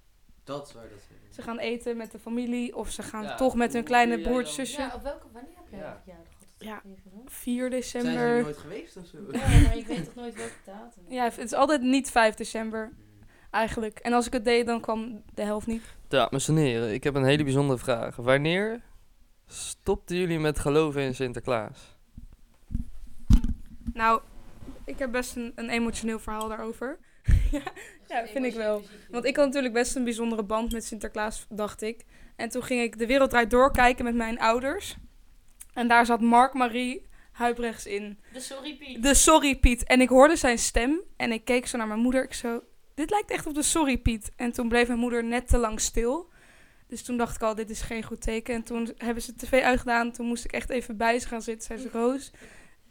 Dat 0.48 0.66
is 0.66 0.72
waar 0.74 0.88
dat 0.88 0.98
is. 1.28 1.34
Ze 1.34 1.42
gaan 1.42 1.58
eten 1.58 1.96
met 1.96 2.10
de 2.10 2.18
familie. 2.18 2.76
Of 2.76 2.90
ze 2.90 3.02
gaan 3.02 3.22
Ja, 3.22 3.34
toch 3.34 3.54
met 3.54 3.72
hun 3.72 3.84
kleine 3.84 4.20
broertje, 4.20 4.64
zusje. 4.64 4.80
Ja, 4.80 4.92
op 4.94 5.02
welke... 5.02 5.26
Wanneer 5.32 5.52
heb 5.56 5.64
jij 5.70 5.78
Ja. 5.78 5.84
ja. 5.84 6.00
verjaardag 6.04 6.32
gehad? 6.38 6.82
Ja. 6.84 6.90
Even 6.90 7.10
dan. 7.10 7.22
4 7.26 7.58
Zijn 7.70 7.82
ze 7.82 7.98
december. 7.98 8.42
nooit 8.42 8.56
geweest 8.56 8.96
of 8.96 9.06
zo? 9.06 9.18
Ja, 9.32 9.38
maar 9.62 9.76
ik 9.76 9.86
weet 9.86 10.04
toch 10.04 10.14
nooit 10.14 10.34
welke 10.34 10.52
datum. 10.64 11.02
Ja, 11.08 11.24
het 11.24 11.38
is 11.38 11.52
altijd 11.52 11.80
niet 11.82 12.10
5 12.10 12.34
december, 12.34 12.92
eigenlijk. 13.50 13.98
En 13.98 14.12
als 14.12 14.26
ik 14.26 14.32
het 14.32 14.44
deed, 14.44 14.66
dan 14.66 14.80
kwam 14.80 15.22
de 15.34 15.42
helft 15.42 15.66
niet. 15.66 15.82
Dames 16.08 16.48
en 16.48 16.56
heren, 16.56 16.92
ik 16.92 17.04
heb 17.04 17.14
een 17.14 17.24
hele 17.24 17.44
bijzondere 17.44 17.78
vraag. 17.78 18.16
Wanneer 18.16 18.80
stopten 19.46 20.16
jullie 20.16 20.38
met 20.38 20.58
geloven 20.58 21.02
in 21.02 21.14
Sinterklaas? 21.14 21.96
Nou, 23.92 24.20
ik 24.84 24.98
heb 24.98 25.12
best 25.12 25.36
een, 25.36 25.52
een 25.54 25.68
emotioneel 25.70 26.18
verhaal 26.18 26.48
daarover. 26.48 26.98
ja, 27.52 27.62
ja, 28.08 28.26
vind 28.26 28.44
ik 28.44 28.54
wel. 28.54 28.82
Want 29.10 29.24
ik 29.24 29.36
had 29.36 29.46
natuurlijk 29.46 29.74
best 29.74 29.96
een 29.96 30.04
bijzondere 30.04 30.42
band 30.42 30.72
met 30.72 30.84
Sinterklaas, 30.84 31.46
dacht 31.48 31.82
ik. 31.82 32.04
En 32.36 32.48
toen 32.48 32.62
ging 32.62 32.82
ik 32.82 32.98
De 32.98 33.06
Wereld 33.06 33.30
Draait 33.30 33.50
Door 33.50 33.72
kijken 33.72 34.04
met 34.04 34.14
mijn 34.14 34.38
ouders. 34.38 34.96
En 35.74 35.88
daar 35.88 36.06
zat 36.06 36.20
Mark 36.20 36.54
Marie 36.54 37.06
Huibrechts 37.32 37.86
in. 37.86 38.18
De 38.32 38.40
Sorry 38.40 38.76
Piet. 38.76 39.02
De 39.02 39.14
Sorry 39.14 39.56
Piet. 39.56 39.84
En 39.84 40.00
ik 40.00 40.08
hoorde 40.08 40.36
zijn 40.36 40.58
stem 40.58 41.00
en 41.16 41.32
ik 41.32 41.44
keek 41.44 41.66
zo 41.66 41.76
naar 41.76 41.86
mijn 41.86 42.00
moeder. 42.00 42.24
Ik 42.24 42.34
zo, 42.34 42.62
dit 42.94 43.10
lijkt 43.10 43.30
echt 43.30 43.46
op 43.46 43.54
de 43.54 43.62
Sorry 43.62 43.98
Piet. 43.98 44.30
En 44.36 44.52
toen 44.52 44.68
bleef 44.68 44.86
mijn 44.86 44.98
moeder 44.98 45.24
net 45.24 45.48
te 45.48 45.58
lang 45.58 45.80
stil. 45.80 46.30
Dus 46.86 47.02
toen 47.02 47.16
dacht 47.16 47.34
ik 47.34 47.42
al, 47.42 47.54
dit 47.54 47.70
is 47.70 47.80
geen 47.80 48.02
goed 48.02 48.20
teken. 48.20 48.54
En 48.54 48.62
toen 48.62 48.94
hebben 48.96 49.22
ze 49.22 49.32
de 49.32 49.46
tv 49.46 49.62
uitgedaan. 49.62 50.12
Toen 50.12 50.26
moest 50.26 50.44
ik 50.44 50.52
echt 50.52 50.70
even 50.70 50.96
bij 50.96 51.18
ze 51.18 51.28
gaan 51.28 51.42
zitten. 51.42 51.66
Zei 51.66 51.78
ze, 51.78 51.88
Roos, 51.98 52.30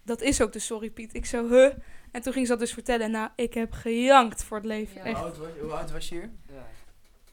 dat 0.06 0.22
is 0.22 0.42
ook 0.42 0.54
de 0.54 0.60
Sorry 0.60 0.90
Piet. 0.90 1.14
Ik 1.14 1.26
zo, 1.26 1.50
huh? 1.50 1.74
En 2.12 2.22
toen 2.22 2.34
ging 2.34 2.46
ze 2.46 2.52
dat 2.52 2.62
dus 2.62 2.74
vertellen. 2.74 3.12
Nou, 3.12 3.30
ik 3.36 3.54
heb 3.54 3.72
gejankt 3.74 4.44
voor 4.44 4.58
het 4.58 4.66
leven. 4.66 4.96
Ja. 5.04 5.14
Hoe 5.14 5.24
oud, 5.24 5.38
was, 5.38 5.48
hoe 5.62 5.72
oud 5.72 5.92
was 5.92 6.10
je 6.10 6.16
hier? 6.16 6.30
Ja. 6.50 6.68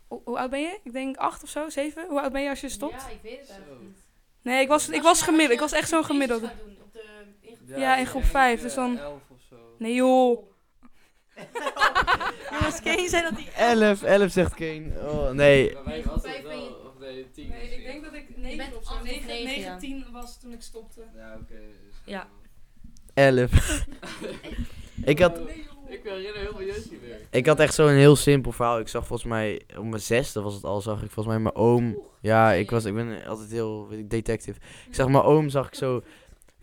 Hoe, 0.09 0.21
hoe 0.25 0.39
oud 0.39 0.51
ben 0.51 0.61
je? 0.61 0.79
Ik 0.83 0.93
denk 0.93 1.17
acht 1.17 1.43
of 1.43 1.49
zo, 1.49 1.69
zeven. 1.69 2.07
Hoe 2.09 2.21
oud 2.21 2.33
ben 2.33 2.43
je 2.43 2.49
als 2.49 2.61
je 2.61 2.69
stopt? 2.69 2.93
Ja, 3.03 3.09
ik 3.09 3.19
weet 3.23 3.41
het 3.41 3.51
eigenlijk 3.51 3.81
niet. 3.81 3.99
Nee, 4.43 4.63
ik 4.63 4.69
was, 4.69 4.89
ik 4.89 5.03
was 5.03 5.23
gemiddeld. 5.23 5.53
Ik 5.53 5.61
was 5.61 5.73
echt 5.73 5.89
zo'n 5.89 6.05
gemiddelde. 6.05 6.51
Ja, 7.67 7.97
in 7.97 8.07
groep 8.07 8.25
vijf, 8.25 8.57
eh, 8.57 8.63
dus 8.65 8.75
dan- 8.75 8.99
elf 8.99 9.23
of 9.31 9.41
zo. 9.49 9.57
Nee 9.79 9.95
joh. 9.95 10.53
Jongens, 12.51 12.81
Kane 12.81 13.09
zei 13.09 13.23
dat 13.23 13.33
hij... 13.35 13.53
11, 13.57 14.03
11 14.03 14.31
zegt 14.33 14.55
Kane. 14.55 14.93
Oh, 15.01 15.31
nee. 15.31 15.79
Of 15.79 15.85
nee, 16.99 17.31
tien 17.31 17.49
Nee, 17.49 17.77
ik 17.77 17.85
denk 17.85 18.05
dat 18.05 18.15
ik 18.15 18.29
Je 18.29 18.41
9 18.41 18.57
bent 18.57 18.77
of 18.77 18.85
zo. 18.85 18.91
acht 18.91 19.01
of 19.01 19.07
9, 19.07 19.27
negen, 19.27 19.45
9 19.45 19.61
ja. 19.63 19.77
10 19.79 20.07
was 20.13 20.41
toen 20.41 20.53
ik 20.53 20.63
stopte. 20.63 21.01
Ja, 21.15 21.35
oké. 21.43 21.55
dus 21.55 21.97
Ja. 22.05 22.29
Gewoon- 23.15 23.39
11. 23.51 23.87
ik 25.05 25.19
had... 25.19 25.39
Ik 25.89 26.01
herinner 26.11 26.41
heel 26.41 26.53
veel 26.57 26.67
jeugdje 26.67 26.99
weer. 27.03 27.21
Ik 27.31 27.47
had 27.47 27.61
echt 27.61 27.75
zo'n 27.75 27.89
heel 27.89 28.17
simpel 28.17 28.53
verhaal. 28.53 28.79
Ik 28.79 28.89
zag 28.89 29.07
volgens 29.07 29.29
mij, 29.29 29.61
op 29.77 29.85
mijn 29.85 30.01
zesde 30.03 30.41
was 30.41 30.55
het 30.55 30.65
al, 30.65 30.81
zag 30.81 30.95
ik 31.03 31.11
volgens 31.11 31.27
mij 31.35 31.39
mijn 31.39 31.55
oom. 31.55 31.99
Ja, 32.21 32.53
ik, 32.53 32.71
was, 32.71 32.85
ik 32.85 32.95
ben 32.95 33.25
altijd 33.27 33.51
heel 33.51 33.89
weet 33.89 33.99
ik, 33.99 34.11
detective. 34.11 34.59
Ik 34.89 34.95
zag 34.95 35.09
mijn 35.09 35.25
oom, 35.25 35.49
zag 35.49 35.67
ik 35.67 35.75
zo, 35.75 36.03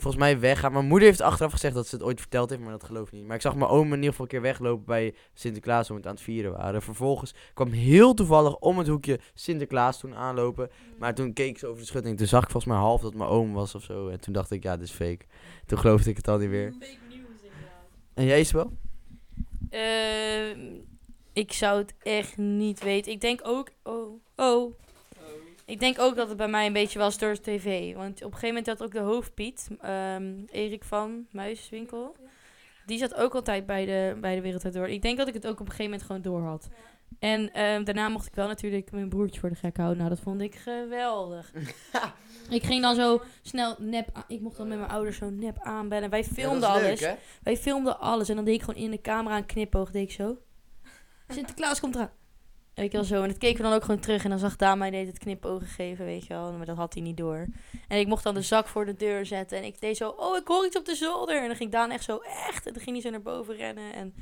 volgens 0.02 0.24
mij 0.24 0.40
weggaan. 0.40 0.72
Mijn 0.72 0.86
moeder 0.86 1.08
heeft 1.08 1.22
achteraf 1.22 1.52
gezegd 1.52 1.74
dat 1.74 1.88
ze 1.88 1.96
het 1.96 2.04
ooit 2.04 2.20
verteld 2.20 2.50
heeft, 2.50 2.62
maar 2.62 2.72
dat 2.72 2.84
geloof 2.84 3.08
ik 3.08 3.14
niet. 3.14 3.28
Maar 3.28 3.36
ik 3.36 3.42
zag 3.42 3.56
mijn 3.56 3.70
oom 3.70 3.88
in 3.88 3.96
ieder 3.96 4.10
geval 4.10 4.26
een 4.26 4.32
keer 4.32 4.42
weglopen 4.42 4.86
bij 4.86 5.16
Sinterklaas 5.34 5.88
toen 5.88 5.96
we 5.96 6.02
het 6.02 6.12
aan 6.12 6.16
het 6.16 6.24
vieren 6.24 6.52
waren. 6.52 6.82
Vervolgens 6.82 7.34
kwam 7.54 7.72
heel 7.72 8.14
toevallig 8.14 8.56
om 8.56 8.78
het 8.78 8.88
hoekje 8.88 9.20
Sinterklaas 9.34 10.00
toen 10.00 10.16
aanlopen. 10.16 10.70
Maar 10.98 11.16
toen 11.16 11.34
keek 11.34 11.58
ze 11.58 11.68
over 11.68 11.82
de 11.82 11.88
schutting. 11.88 12.18
Toen 12.18 12.28
zag 12.28 12.44
ik 12.44 12.50
volgens 12.50 12.74
mij 12.74 12.82
half 12.82 13.02
dat 13.02 13.14
mijn 13.14 13.30
oom 13.30 13.54
was 13.54 13.76
of 13.76 13.84
zo. 13.84 14.08
En 14.08 14.20
toen 14.20 14.34
dacht 14.34 14.52
ik, 14.52 14.64
ja, 14.64 14.78
dit 14.78 14.88
is 14.88 14.94
fake. 14.94 15.26
Toen 15.66 15.80
geloofde 15.80 16.10
ik 16.10 16.18
het 16.18 16.28
al 16.28 16.38
niet 16.38 16.50
meer. 16.50 16.74
En 18.14 18.26
jij 18.26 18.40
Isabel? 18.40 18.72
Ehm, 19.70 20.60
ik 21.34 21.54
zou 21.54 21.78
het 21.78 21.94
echt 22.00 22.38
niet 22.38 22.84
weten. 22.84 23.12
Ik 23.12 23.22
denk 23.22 23.40
ook... 23.44 23.70
Oh, 23.84 24.22
oh. 24.36 24.74
Ik 25.72 25.80
denk 25.80 26.00
ook 26.00 26.16
dat 26.16 26.28
het 26.28 26.38
bij 26.38 26.48
mij 26.48 26.66
een 26.66 26.74
beetje 26.74 27.00
was 27.00 27.18
door 27.18 27.34
de 27.34 27.42
tv. 27.42 27.96
Want 27.96 28.16
op 28.18 28.32
een 28.32 28.38
gegeven 28.40 28.48
moment 28.48 28.68
had 28.68 28.84
ook 28.84 28.92
de 28.92 29.00
hoofdpiet, 29.00 29.68
ehm, 29.82 30.34
Erik 30.52 30.84
van 30.84 31.26
Muiswinkel. 31.32 32.16
Die 32.86 32.98
zat 32.98 33.16
ook 33.16 33.36
altijd 33.36 33.66
bij 33.66 33.86
de, 33.86 34.18
bij 34.22 34.36
de 34.36 34.42
Wereldtijd 34.42 34.74
Door. 34.74 34.88
Ik 34.90 35.02
denk 35.02 35.18
dat 35.18 35.28
ik 35.28 35.34
het 35.34 35.46
ook 35.48 35.52
op 35.60 35.60
een 35.60 35.66
gegeven 35.66 35.84
moment 35.86 36.04
gewoon 36.04 36.22
door 36.22 36.42
had. 36.42 36.70
En 37.20 37.54
ehm, 37.54 37.84
daarna 37.84 38.10
mocht 38.10 38.28
ik 38.28 38.36
wel 38.36 38.48
natuurlijk 38.48 38.92
mijn 38.92 39.10
broertje 39.10 39.40
voor 39.40 39.50
de 39.50 39.56
gek 39.56 39.78
houden. 39.78 39.98
Nou, 39.98 40.10
dat 40.10 40.20
vond 40.20 40.42
ik 40.42 40.56
geweldig. 40.56 41.52
ik 42.50 42.64
ging 42.64 42.82
dan 42.82 42.96
zo 42.96 43.22
snel 43.42 43.76
nep... 43.80 44.10
aan- 44.14 44.24
Ik 44.28 44.42
mocht 44.42 44.58
dan 44.58 44.68
met 44.68 44.78
mijn 44.78 44.92
ouders 44.92 45.18
zo 45.18 45.30
nep 45.30 45.58
aanbellen. 45.60 46.10
Wij 46.10 46.24
filmden 46.24 46.70
alles. 46.70 47.00
Wij 47.44 47.58
filmden 47.58 48.00
alles 48.00 48.30
en 48.30 48.36
dan 48.36 48.46
deed 48.46 48.56
ik 48.56 48.62
gewoon 48.64 48.84
in 48.84 48.92
de 48.92 49.02
camera 49.02 49.38
een 49.38 49.46
knipoog, 49.46 49.92
deed 49.92 50.04
ik 50.04 50.12
zo. 50.12 50.38
Sinterklaas 51.28 51.80
komt 51.80 51.96
eraan. 51.96 52.12
En 52.74 52.84
ik 52.84 52.92
wel 52.92 53.04
zo. 53.04 53.22
En 53.22 53.28
dat 53.28 53.38
keken 53.38 53.58
we 53.58 53.64
dan 53.64 53.74
ook 53.74 53.84
gewoon 53.84 54.00
terug. 54.00 54.24
En 54.24 54.30
dan 54.30 54.40
zag 54.40 54.56
Daan 54.56 54.78
mij 54.78 54.90
deed 54.90 55.08
het 55.08 55.18
knipogen 55.18 55.68
geven, 55.68 56.06
weet 56.06 56.28
je 56.28 56.34
wel. 56.34 56.52
Maar 56.52 56.66
dat 56.66 56.78
had 56.78 56.94
hij 56.94 57.04
niet 57.04 57.18
door. 57.18 57.48
En 57.88 58.00
ik 58.00 58.08
mocht 58.08 58.24
dan 58.24 58.34
de 58.34 58.42
zak 58.42 58.68
voor 58.68 58.86
de 58.86 58.96
deur 58.96 59.26
zetten. 59.26 59.58
En 59.58 59.64
ik 59.64 59.82
deed 59.82 59.98
zo, 59.98 60.10
oh, 60.10 60.38
ik 60.38 60.48
hoor 60.48 60.66
iets 60.66 60.78
op 60.78 60.86
de 60.86 60.96
zolder. 60.96 61.42
En 61.42 61.48
dan 61.48 61.56
ging 61.56 61.72
Daan 61.72 61.92
echt 61.92 62.04
zo, 62.04 62.18
echt. 62.48 62.66
En 62.66 62.74
dan 62.74 62.82
ging 62.82 62.96
hij 62.96 63.06
zo 63.06 63.10
naar 63.10 63.22
boven 63.22 63.56
rennen. 63.56 63.94
En 63.94 64.14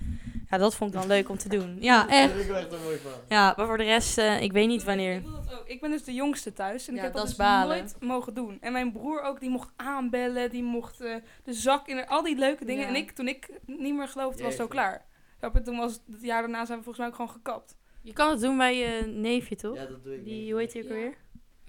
ja, 0.50 0.58
dat 0.58 0.76
vond 0.76 0.94
ik 0.94 1.00
dan 1.00 1.08
leuk 1.08 1.30
om 1.30 1.38
te 1.38 1.50
doen. 1.50 1.78
Ja, 1.80 2.08
echt. 2.08 2.40
ik 2.40 2.50
echt 2.50 2.72
een 2.72 2.84
mooi 2.84 2.98
verhaal. 2.98 3.20
Ja, 3.28 3.54
maar 3.58 3.66
voor 3.66 3.78
de 3.78 3.84
rest, 3.84 4.18
eh, 4.18 4.42
ik 4.42 4.52
weet 4.52 4.68
niet 4.68 4.84
wanneer. 4.84 5.16
Ik, 5.16 5.22
wil 5.22 5.32
dat 5.32 5.60
ook. 5.60 5.68
ik 5.68 5.82
ben 5.82 5.92
dus 5.92 6.04
de 6.04 6.14
jongste 6.14 6.54
thuis 6.54 6.88
en 6.88 6.96
ik 6.96 7.02
heb 7.02 7.14
dat 7.14 7.26
dus 7.26 7.36
balen. 7.36 7.78
nooit 7.78 7.96
mogen 8.00 8.34
doen. 8.34 8.58
En 8.62 8.72
mijn 8.72 8.92
broer 8.92 9.22
ook, 9.22 9.40
die 9.40 9.50
mocht 9.50 9.72
aanbellen, 9.76 10.50
die 10.50 10.64
mocht 10.64 11.02
eh, 11.02 11.16
de 11.44 11.54
zak 11.54 11.88
in, 11.88 12.08
al 12.08 12.24
die 12.24 12.38
leuke 12.38 12.66
dingen. 12.66 12.82
Ja. 12.82 12.88
En 12.88 12.96
ik, 12.96 13.12
toen 13.12 13.28
ik 13.28 13.50
niet 13.66 13.96
meer 13.96 14.08
geloofde, 14.08 14.44
was 14.44 14.52
het 14.52 14.62
Jeetje. 14.62 14.74
klaar. 14.74 15.06
Je? 15.42 15.62
Toen 15.62 15.78
was 15.78 15.92
het, 15.92 16.02
het 16.12 16.22
jaar 16.22 16.42
daarna 16.42 16.66
zijn 16.66 16.78
we 16.78 16.84
volgens 16.84 16.98
mij 16.98 17.08
ook 17.08 17.16
gewoon 17.16 17.32
gekapt. 17.32 17.78
Je 18.02 18.14
kan 18.14 18.32
het 18.32 18.40
doen 18.42 18.58
bij 18.58 18.78
je 18.78 19.06
neefje, 19.08 19.56
toch? 19.56 19.76
Ja, 19.76 19.86
dat 19.86 20.04
doe 20.04 20.16
ik 20.16 20.24
Die, 20.24 20.52
hoe 20.52 20.60
heet 20.62 20.72
die 20.72 20.84
ook 20.84 20.90
Ja. 20.90 20.96
alweer? 20.96 21.14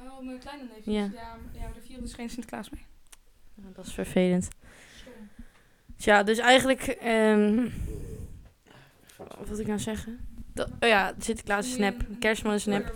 Oh, 0.01 0.25
mijn 0.27 0.39
kleine 0.39 0.63
neefjes. 0.65 0.95
Ja. 0.95 1.01
Ja, 1.15 1.37
maar 1.61 1.77
er 1.77 1.83
viel 1.83 2.01
dus 2.01 2.13
geen 2.15 2.29
Sinterklaas 2.29 2.71
mee. 2.71 2.83
Ja, 3.55 3.63
dat 3.75 3.87
is 3.87 3.93
vervelend. 3.95 4.49
Tja, 5.97 6.23
dus 6.23 6.38
eigenlijk... 6.38 6.83
ehm, 6.87 7.69
wat 9.16 9.49
wil 9.49 9.59
ik 9.59 9.66
nou 9.66 9.79
zeggen? 9.79 10.19
Dat, 10.55 10.69
oh 10.81 10.88
ja, 10.88 11.14
Sinterklaas 11.19 11.66
is 11.66 11.73
snap. 11.73 11.95
Kerstman 12.19 12.55
is 12.55 12.62
snap. 12.62 12.95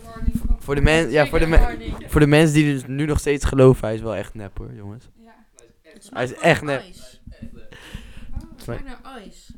Voor 0.59 0.75
de, 0.75 0.81
men, 0.81 1.09
ja, 1.11 1.25
voor, 1.27 1.39
de 1.39 1.47
men, 1.47 1.91
voor 2.07 2.19
de 2.19 2.27
mensen 2.27 2.53
die 2.55 2.73
dus 2.73 2.85
nu 2.85 3.05
nog 3.05 3.19
steeds 3.19 3.45
geloven, 3.45 3.85
hij 3.85 3.95
is 3.95 4.01
wel 4.01 4.15
echt 4.15 4.33
nep 4.33 4.57
hoor, 4.57 4.73
jongens. 4.73 5.09
Ja. 5.15 5.35
Hij 6.09 6.23
is 6.23 6.33
echt 6.33 6.61
nep. 6.61 6.83
Smaakt 8.55 8.83
naar 8.83 8.99
ijs. 9.03 9.51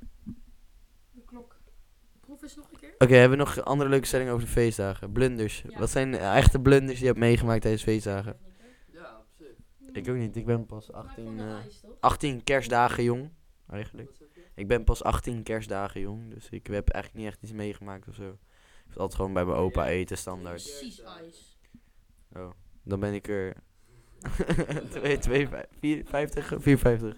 Proef 2.27 2.41
eens 2.41 2.55
nog 2.55 2.71
een 2.71 2.79
keer. 2.79 2.93
Oké, 2.97 3.13
hebben 3.13 3.37
we 3.37 3.43
nog 3.43 3.63
andere 3.63 3.89
leuke 3.89 4.05
stellingen 4.05 4.33
over 4.33 4.45
de 4.45 4.51
feestdagen? 4.51 5.11
Blunders. 5.11 5.63
Ja. 5.69 5.79
Wat 5.79 5.89
zijn 5.89 6.15
echte 6.15 6.59
blunders 6.59 6.93
die 6.93 6.99
je 6.99 7.05
hebt 7.05 7.19
meegemaakt 7.19 7.61
tijdens 7.61 7.83
feestdagen? 7.83 8.37
Ja, 8.91 9.17
op 9.17 9.25
zich. 9.37 9.93
Ik 9.93 10.09
ook 10.09 10.15
niet, 10.15 10.35
ik 10.35 10.45
ben 10.45 10.65
pas 10.65 10.91
Maar 10.91 11.03
ik 11.03 11.07
18, 11.07 11.25
vond 11.25 11.37
de 11.37 11.43
eh, 11.43 11.53
ijs, 11.53 11.79
toch? 11.79 11.91
18 11.99 12.43
kerstdagen 12.43 13.03
jong, 13.03 13.31
eigenlijk. 13.69 14.11
Ik 14.55 14.67
ben 14.67 14.83
pas 14.83 15.03
18 15.03 15.43
kerstdagen 15.43 16.01
jong, 16.01 16.33
dus 16.33 16.49
ik 16.49 16.67
heb 16.67 16.89
eigenlijk 16.89 17.23
niet 17.23 17.33
echt 17.33 17.43
iets 17.43 17.51
meegemaakt 17.51 18.07
of 18.07 18.15
zo. 18.15 18.29
Ik 18.29 18.87
was 18.87 18.97
altijd 18.97 19.15
gewoon 19.15 19.33
bij 19.33 19.45
mijn 19.45 19.57
opa 19.57 19.87
eten, 19.87 20.17
standaard. 20.17 20.63
Precies 20.63 21.01
ijs. 21.01 21.57
Oh, 22.35 22.49
dan 22.83 22.99
ben 22.99 23.13
ik 23.13 23.27
er 23.27 23.55
2, 24.89 25.17
2, 25.17 25.47
4, 25.79 26.05
50, 26.05 26.53
54. 26.57 27.17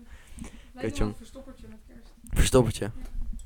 Wij 0.73 0.83
Kut, 0.83 0.89
doen 0.89 0.97
jong. 0.97 1.09
een 1.09 1.15
verstoppertje 1.15 1.67
met 1.67 1.79
kerst. 1.87 2.13
Verstoppertje. 2.33 2.91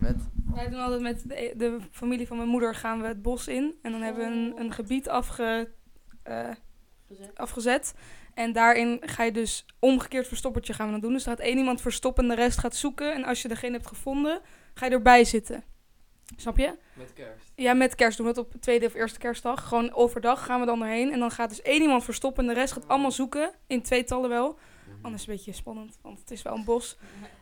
Met? 0.03 0.29
Wij 0.53 0.69
doen 0.69 0.79
altijd 0.79 1.01
met 1.01 1.29
de, 1.29 1.53
de 1.57 1.77
familie 1.91 2.27
van 2.27 2.37
mijn 2.37 2.49
moeder 2.49 2.75
gaan 2.75 3.01
we 3.01 3.07
het 3.07 3.21
bos 3.21 3.47
in. 3.47 3.75
En 3.81 3.91
dan 3.91 4.01
hebben 4.01 4.23
we 4.23 4.35
een, 4.35 4.53
een 4.59 4.73
gebied 4.73 5.09
afge, 5.09 5.69
eh, 6.23 6.49
Gezet. 7.07 7.37
afgezet. 7.37 7.93
En 8.33 8.51
daarin 8.51 8.97
ga 9.01 9.23
je 9.23 9.31
dus 9.31 9.65
omgekeerd 9.79 10.27
verstoppertje 10.27 10.73
gaan 10.73 10.85
we 10.85 10.91
dan 10.91 11.01
doen. 11.01 11.13
Dus 11.13 11.25
er 11.25 11.29
gaat 11.29 11.39
één 11.39 11.57
iemand 11.57 11.81
verstoppen 11.81 12.23
en 12.23 12.29
de 12.29 12.35
rest 12.35 12.57
gaat 12.57 12.75
zoeken. 12.75 13.13
En 13.13 13.23
als 13.23 13.41
je 13.41 13.47
degene 13.47 13.73
hebt 13.73 13.87
gevonden, 13.87 14.41
ga 14.73 14.85
je 14.85 14.91
erbij 14.91 15.23
zitten. 15.23 15.63
Snap 16.35 16.57
je? 16.57 16.75
Met 16.93 17.13
kerst. 17.13 17.51
Ja, 17.55 17.73
met 17.73 17.95
kerst 17.95 18.17
doen 18.17 18.25
we 18.25 18.31
het 18.31 18.41
op 18.41 18.61
tweede 18.61 18.85
of 18.85 18.93
eerste 18.93 19.19
kerstdag. 19.19 19.67
Gewoon 19.67 19.93
overdag 19.93 20.45
gaan 20.45 20.59
we 20.59 20.65
dan 20.65 20.81
erheen. 20.81 21.11
En 21.11 21.19
dan 21.19 21.31
gaat 21.31 21.49
dus 21.49 21.61
één 21.61 21.81
iemand 21.81 22.03
verstoppen 22.03 22.43
en 22.43 22.53
de 22.53 22.59
rest 22.59 22.73
gaat 22.73 22.87
allemaal 22.87 23.11
zoeken. 23.11 23.51
In 23.67 23.81
tweetallen 23.81 24.29
wel. 24.29 24.57
Anders 25.03 25.27
een 25.27 25.33
beetje 25.33 25.53
spannend, 25.53 25.97
want 26.01 26.19
het 26.19 26.31
is 26.31 26.41
wel 26.41 26.55
een 26.55 26.63
bos. 26.63 26.97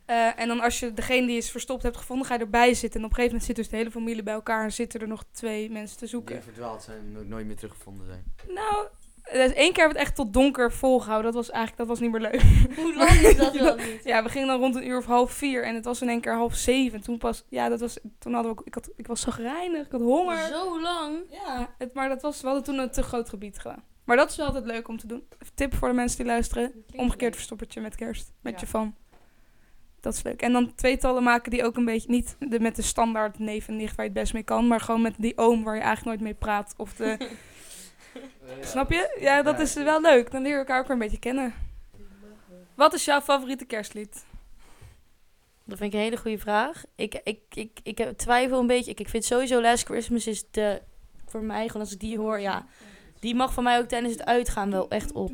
Eh, 0.06 0.40
en 0.40 0.48
dan 0.48 0.60
als 0.60 0.80
je 0.80 0.94
degene 0.94 1.28
die 1.28 1.38
is 1.38 1.52
verstopt 1.52 1.84
hebt 1.84 1.98
gevonden, 1.98 2.26
ga 2.26 2.34
je 2.34 2.40
erbij 2.40 2.74
zitten. 2.74 3.00
En 3.00 3.06
op 3.06 3.12
een 3.12 3.16
gegeven 3.16 3.38
moment 3.38 3.44
zit 3.44 3.56
dus 3.56 3.70
de 3.70 3.76
hele 3.76 3.92
familie 3.92 4.24
bij 4.24 4.34
elkaar 4.34 4.64
en 4.64 4.74
zitten 4.74 5.00
er 5.00 5.08
nog 5.08 5.24
twee 5.32 5.70
mensen 5.70 5.98
te 5.98 6.08
zoeken. 6.08 6.36
Die 6.36 6.44
verdwaald 6.44 6.84
zijn 6.84 7.16
en 7.18 7.28
nooit 7.28 7.46
meer 7.46 7.56
teruggevonden 7.56 8.06
zijn. 8.06 8.24
Nou, 8.48 8.88
dus 9.32 9.54
één 9.54 9.74
keer 9.74 9.84
hebben 9.84 9.94
we 9.94 10.00
het 10.00 10.08
echt 10.08 10.16
tot 10.16 10.34
donker 10.34 10.72
volgehouden. 10.72 11.34
Dat 11.34 11.46
was 11.46 11.50
eigenlijk 11.50 11.78
dat 11.78 11.88
was 11.88 12.00
niet 12.00 12.12
meer 12.12 12.22
leuk. 12.22 12.42
Hoe 12.82 12.96
lang 12.96 13.10
is 13.30 13.38
dat 13.38 13.54
wel 13.54 13.76
niet? 13.76 14.04
Ja, 14.04 14.24
we 14.24 14.30
gingen 14.30 14.48
dan 14.48 14.60
rond 14.60 14.76
een 14.76 14.88
uur 14.88 14.98
of 14.98 15.06
half 15.06 15.32
vier 15.32 15.64
en 15.64 15.76
het 15.76 15.86
was 15.86 16.02
in 16.02 16.10
één 16.10 16.22
keer 16.22 16.36
half 16.36 16.56
zeven. 16.56 17.02
Toen 17.02 17.18
pas, 17.18 17.44
ja, 17.50 17.70
dat 17.70 17.80
was, 17.80 18.00
toen 18.20 18.34
hadden 18.34 18.52
we 18.52 18.60
ook, 18.60 18.68
ik, 18.68 18.74
had, 18.74 18.90
ik 18.96 19.08
was 19.08 19.22
zagrijnig, 19.22 19.86
ik 19.86 19.92
had 19.92 20.02
honger. 20.02 20.48
Zo 20.48 20.82
lang? 20.82 21.18
Ja, 21.30 21.76
het, 21.78 21.94
maar 21.94 22.10
dat 22.10 22.22
was, 22.22 22.42
we 22.42 22.48
hadden 22.48 22.66
toen 22.66 22.78
een 22.78 22.92
te 22.92 23.04
groot 23.04 23.30
gebied 23.30 23.60
gedaan. 23.60 23.84
Maar 24.12 24.20
dat 24.20 24.30
is 24.30 24.36
wel 24.36 24.46
altijd 24.46 24.66
leuk 24.66 24.88
om 24.88 24.98
te 24.98 25.08
doen. 25.08 25.28
Tip 25.54 25.74
voor 25.76 25.88
de 25.88 25.94
mensen 25.94 26.18
die 26.18 26.26
luisteren. 26.26 26.84
Omgekeerd 26.96 27.36
verstoppertje 27.36 27.82
met 27.82 27.96
kerst. 27.96 28.32
Met 28.42 28.54
Ja. 28.54 28.60
je 28.60 28.68
van. 28.68 28.96
Dat 30.00 30.14
is 30.14 30.24
leuk. 30.24 30.42
En 30.42 30.52
dan 30.52 30.76
tweetallen 30.76 31.24
maken 31.24 31.52
die 31.52 31.64
ook 31.64 31.78
een 31.78 31.86
beetje... 31.86 32.10
Niet 32.10 32.36
de, 32.40 32.60
met 32.60 32.76
de 32.76 32.82
standaard 32.82 33.40
neef 33.40 33.68
en 33.68 33.76
nicht 33.76 33.96
waar 33.96 34.06
je 34.06 34.12
het 34.12 34.20
best 34.20 34.34
mee 34.34 34.44
kan. 34.44 34.68
Maar 34.68 34.80
gewoon 34.80 35.02
met 35.02 35.16
die 35.18 35.38
oom 35.38 35.64
waar 35.64 35.76
je 35.76 35.82
eigenlijk 35.82 36.08
nooit 36.08 36.22
mee 36.22 36.40
praat. 36.40 36.74
Of 36.78 36.94
de... 36.94 37.18
Eh, 38.14 38.66
snap 38.66 38.92
je? 38.92 39.18
Ja, 39.20 39.42
dat 39.42 39.60
is 39.60 39.74
wel 39.74 40.02
leuk. 40.02 40.32
Dan 40.32 40.42
leer 40.42 40.52
je 40.52 40.58
elkaar 40.58 40.80
ook 40.80 40.88
weer 40.88 40.96
een 40.96 41.02
beetje 41.02 41.20
kennen. 41.20 41.54
Wat 42.76 42.94
is 42.94 43.06
jouw 43.06 43.22
favoriete 43.22 43.66
kerstlied? 43.66 44.26
Dat 45.64 45.78
vind 45.78 45.94
ik 45.94 46.00
een 46.00 46.06
hele 46.06 46.18
goede 46.18 46.38
vraag. 46.38 46.84
Ik, 46.96 47.22
ik, 47.24 47.40
ik, 47.50 47.80
ik 47.84 47.98
heb 47.98 48.18
twijfel 48.18 48.60
een 48.60 48.68
beetje. 48.68 48.92
Ik, 48.92 49.00
ik 49.00 49.10
vind 49.10 49.26
sowieso 49.26 49.62
Last 49.62 49.86
Christmas 49.86 50.28
is 50.28 50.44
de... 50.52 50.82
Voor 51.26 51.44
mij, 51.44 51.68
gewoon 51.68 51.82
als 51.82 51.94
ik 51.94 52.00
die 52.00 52.18
hoor, 52.18 52.40
ja. 52.40 52.66
Die 53.22 53.36
mag 53.36 53.54
van 53.54 53.64
mij 53.64 53.80
ook 53.80 53.86
tijdens 53.86 54.14
het 54.14 54.26
uitgaan 54.26 54.72
wel 54.72 54.90
echt 54.90 55.12
op. 55.12 55.32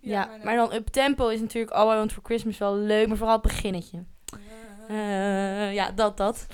Ja, 0.00 0.30
maar 0.44 0.56
dan 0.56 0.72
Up 0.72 0.88
Tempo 0.88 1.28
is 1.28 1.40
natuurlijk 1.40 1.74
All 1.74 1.92
I 1.92 1.96
Want 1.96 2.12
For 2.12 2.22
Christmas 2.22 2.58
wel 2.58 2.76
leuk. 2.76 3.08
Maar 3.08 3.16
vooral 3.16 3.34
het 3.34 3.42
beginnetje. 3.42 4.04
Eh, 4.88 5.74
ja, 5.74 5.90
dat, 5.90 6.16
dat. 6.16 6.46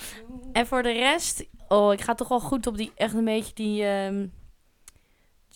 En 0.52 0.66
voor 0.66 0.82
de 0.82 0.92
rest... 0.92 1.48
Oh, 1.68 1.92
ik 1.92 2.00
ga 2.00 2.14
toch 2.14 2.28
wel 2.28 2.40
goed 2.40 2.66
op 2.66 2.76
die... 2.76 2.92
Echt 2.94 3.14
een 3.14 3.24
beetje 3.24 3.54
die... 3.54 3.84
ehm, 3.84 4.26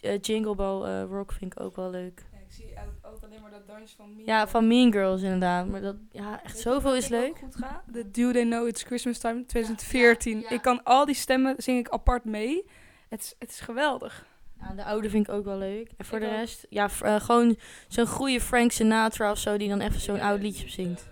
eh, 0.00 0.18
Jingle 0.20 0.54
Bell 0.54 0.80
eh, 0.82 1.04
Rock 1.10 1.32
vind 1.32 1.52
ik 1.52 1.60
ook 1.60 1.76
wel 1.76 1.90
leuk. 1.90 2.24
Ja, 2.32 2.38
ik 2.38 2.52
zie 2.52 2.78
altijd 3.02 3.24
alleen 3.24 3.42
maar 3.42 3.50
dat 3.50 3.66
dansje 3.66 3.96
van 3.96 4.22
Ja, 4.24 4.48
van 4.48 4.66
Mean 4.66 4.92
Girls 4.92 5.22
inderdaad. 5.22 5.68
Maar 5.68 5.80
dat... 5.80 5.96
Ja, 6.10 6.42
echt 6.42 6.58
zoveel 6.58 6.94
is 6.94 7.08
leuk. 7.08 7.38
Goed 7.38 7.56
ga? 7.56 7.82
De 7.86 8.10
Do 8.10 8.32
They 8.32 8.44
Know 8.44 8.66
It's 8.68 8.82
Christmas 8.82 9.18
Time 9.18 9.44
2014. 9.46 10.36
Ja, 10.36 10.46
ja. 10.48 10.50
Ik 10.54 10.62
kan 10.62 10.82
al 10.82 11.04
die 11.04 11.14
stemmen 11.14 11.54
zing 11.56 11.78
ik 11.78 11.88
apart 11.88 12.24
mee. 12.24 12.64
Het 13.08 13.20
is, 13.22 13.34
het 13.38 13.50
is 13.50 13.60
geweldig. 13.60 14.26
Ja, 14.60 14.74
de 14.74 14.84
oude 14.84 15.10
vind 15.10 15.28
ik 15.28 15.34
ook 15.34 15.44
wel 15.44 15.58
leuk. 15.58 15.90
En 15.96 16.04
voor 16.04 16.18
Ik 16.18 16.24
de 16.24 16.30
ook. 16.30 16.36
rest, 16.36 16.66
ja, 16.70 16.88
f- 16.88 17.00
eh, 17.02 17.20
gewoon 17.20 17.56
zo'n 17.88 18.06
goede 18.06 18.40
Frank 18.40 18.70
Sinatra 18.72 19.30
of 19.30 19.38
zo, 19.38 19.56
die 19.56 19.68
dan 19.68 19.80
even 19.80 20.00
zo'n 20.00 20.20
oud 20.20 20.42
liedje 20.42 20.68
zingt. 20.68 21.08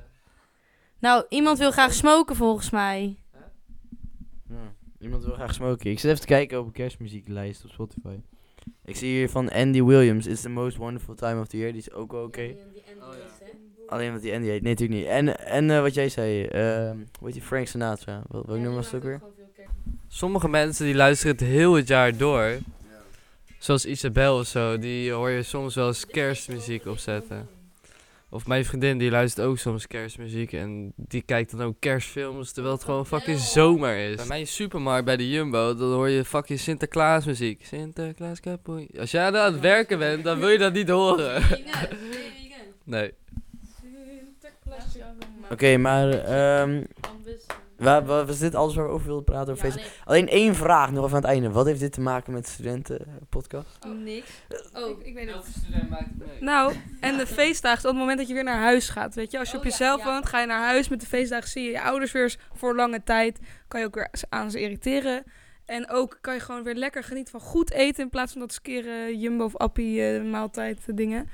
Nou, 0.99 1.25
iemand 1.29 1.59
wil 1.59 1.71
graag 1.71 1.93
smoken 1.95 2.37
volgens 2.37 2.71
mij. 2.71 3.17
Ja, 4.49 4.73
iemand 5.01 5.25
wil 5.25 5.35
graag 5.35 5.55
smoken. 5.55 5.91
Ik 5.91 5.99
zit 5.99 6.09
even 6.11 6.21
te 6.21 6.27
kijken 6.27 6.59
op 6.61 6.67
een 6.67 6.73
kerstmuzieklijst 6.73 7.65
op 7.65 7.71
Spotify. 7.71 8.17
Ik 8.85 8.97
zie 8.97 9.09
hier 9.11 9.31
van 9.31 9.51
Andy 9.51 9.83
Williams. 9.83 10.27
It's 10.27 10.41
the 10.41 10.49
most 10.49 10.77
wonderful 10.77 11.15
time 11.15 11.41
of 11.41 11.47
the 11.47 11.57
year. 11.57 11.73
Die 11.73 11.81
is 11.81 11.93
ook 11.93 12.13
wel 12.13 12.23
oké. 12.25 12.55
Alleen 13.87 14.07
omdat 14.07 14.23
die 14.23 14.35
Andy 14.35 14.47
heet. 14.49 14.63
Nee, 14.63 14.73
natuurlijk 14.73 15.01
niet. 15.01 15.09
En, 15.09 15.47
en 15.47 15.71
eh, 15.71 15.81
wat 15.81 15.95
jij 15.95 16.09
zei. 16.09 16.45
ehm 16.45 16.97
hoe 16.97 17.07
heet 17.27 17.33
die? 17.33 17.43
Frank 17.43 17.67
Sinatra. 17.67 18.23
Wat, 18.29 18.47
welk 18.47 18.59
nummer 18.59 18.75
was 18.75 18.87
het 18.87 18.95
ook 18.95 19.03
weer? 19.03 19.21
Sommige 20.09 20.49
mensen 20.49 20.85
die 20.87 20.95
luisteren 20.95 21.33
het 21.37 21.45
heel 21.45 21.75
het 21.75 21.89
jaar 21.89 22.17
door. 22.17 22.59
Zoals 23.65 23.87
Isabel 23.87 24.39
of 24.39 24.47
zo, 24.47 24.79
die 24.79 25.13
hoor 25.13 25.31
je 25.31 25.43
soms 25.43 25.75
wel 25.75 25.87
eens 25.87 26.07
kerstmuziek 26.07 26.87
opzetten. 26.87 27.49
Of 28.29 28.47
mijn 28.47 28.65
vriendin 28.65 28.99
die 28.99 29.11
luistert 29.11 29.47
ook 29.47 29.59
soms 29.59 29.87
kerstmuziek 29.87 30.53
en 30.53 30.93
die 30.97 31.23
kijkt 31.23 31.51
dan 31.51 31.67
ook 31.67 31.77
kerstfilms 31.79 32.53
terwijl 32.53 32.75
het 32.75 32.85
gewoon 32.85 33.07
fucking 33.07 33.39
zomer 33.39 33.97
is. 33.97 34.17
Bij 34.17 34.27
mijn 34.27 34.47
supermarkt 34.47 35.05
bij 35.05 35.17
de 35.17 35.31
Jumbo, 35.31 35.75
dan 35.75 35.93
hoor 35.93 36.09
je 36.09 36.25
fucking 36.25 36.59
Sinterklaas 36.59 37.25
muziek. 37.25 37.65
Sinterklaas 37.65 38.41
kapoei. 38.41 38.89
Als 38.99 39.11
jij 39.11 39.25
aan 39.25 39.53
het 39.53 39.61
werken 39.61 39.99
bent, 39.99 40.25
dan 40.25 40.39
wil 40.39 40.49
je 40.49 40.59
dat 40.59 40.73
niet 40.73 40.89
horen. 40.89 41.43
Nee. 42.85 43.13
Oké, 45.51 45.77
maar 45.77 46.11
ehm 46.11 46.83
waar, 47.77 48.05
waar 48.05 48.27
was 48.27 48.39
dit 48.39 48.55
alles 48.55 48.75
waar 48.75 48.87
we 48.87 48.93
over 48.93 49.07
wilden 49.07 49.25
praten? 49.25 49.53
Over 49.53 49.71
feest? 49.71 49.91
Alleen 50.05 50.29
één 50.29 50.55
vraag 50.55 50.91
nog 50.91 51.05
even 51.05 51.17
aan 51.17 51.23
het 51.23 51.31
einde. 51.31 51.51
Wat 51.51 51.67
heeft 51.67 51.81
dit 51.81 51.93
te 51.93 52.01
maken 52.01 52.33
met 52.33 52.45
de 52.45 52.51
studentenpodcast? 52.51 53.79
Niks. 54.05 54.31
Oh, 54.73 55.07
Ik, 55.07 55.15
weet 55.15 55.35
het. 55.35 55.45
student 55.59 55.91
maakt 55.91 56.05
het 56.05 56.17
mee. 56.17 56.41
Nou, 56.41 56.75
en 57.01 57.17
de 57.17 57.27
feestdagen 57.27 57.85
op 57.85 57.91
het 57.91 57.99
moment 57.99 58.19
dat 58.19 58.29
je 58.29 58.35
weer 58.35 58.45
naar 58.45 58.63
huis 58.63 58.89
gaat. 58.89 59.15
Weet 59.15 59.31
je, 59.31 59.39
als 59.39 59.49
je 59.51 59.55
Oh 59.55 59.61
op 59.61 59.65
ja, 59.65 59.71
jezelf 59.71 59.99
ja. 60.01 60.05
woont, 60.07 60.27
ga 60.27 60.41
je 60.41 60.47
naar 60.47 60.65
huis. 60.65 60.89
Met 60.89 61.01
de 61.01 61.07
feestdagen 61.07 61.49
zie 61.49 61.65
je 61.65 61.71
je 61.71 61.83
ouders 61.83 62.13
weer 62.13 62.23
eens 62.23 62.39
voor 62.53 62.75
lange 62.75 63.03
tijd. 63.03 63.39
Kan 63.69 63.81
je 63.81 63.87
ook 63.87 63.95
weer 63.95 64.11
aan 64.29 64.51
ze 64.51 64.61
irriteren. 64.61 65.25
En 65.65 65.91
ook 65.91 66.19
kan 66.21 66.35
je 66.35 66.41
gewoon 66.41 66.63
weer 66.63 66.75
lekker 66.75 67.05
genieten 67.05 67.41
van 67.41 67.41
goed 67.41 67.71
eten. 67.71 68.03
In 68.03 68.11
plaats 68.11 68.33
van 68.33 68.41
dat 68.41 68.53
skere 68.53 69.19
Jumbo 69.19 69.45
of 69.45 69.57
Appie 69.57 70.03
eh, 70.03 70.23
maaltijd 70.23 70.79
eh, 70.87 70.97
dingen. 70.97 71.29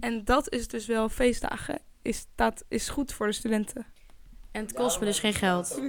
En 0.00 0.24
dat 0.24 0.52
is 0.52 0.68
dus 0.68 0.86
wel 0.86 1.08
feestdagen. 1.08 1.78
Is, 2.02 2.26
dat 2.34 2.64
is 2.68 2.88
goed 2.88 3.12
voor 3.12 3.26
de 3.26 3.32
studenten. 3.32 3.86
En 4.52 4.62
het 4.62 4.72
kost 4.72 5.00
me 5.00 5.06
dus 5.06 5.18
geen 5.20 5.34
geld. 5.34 5.80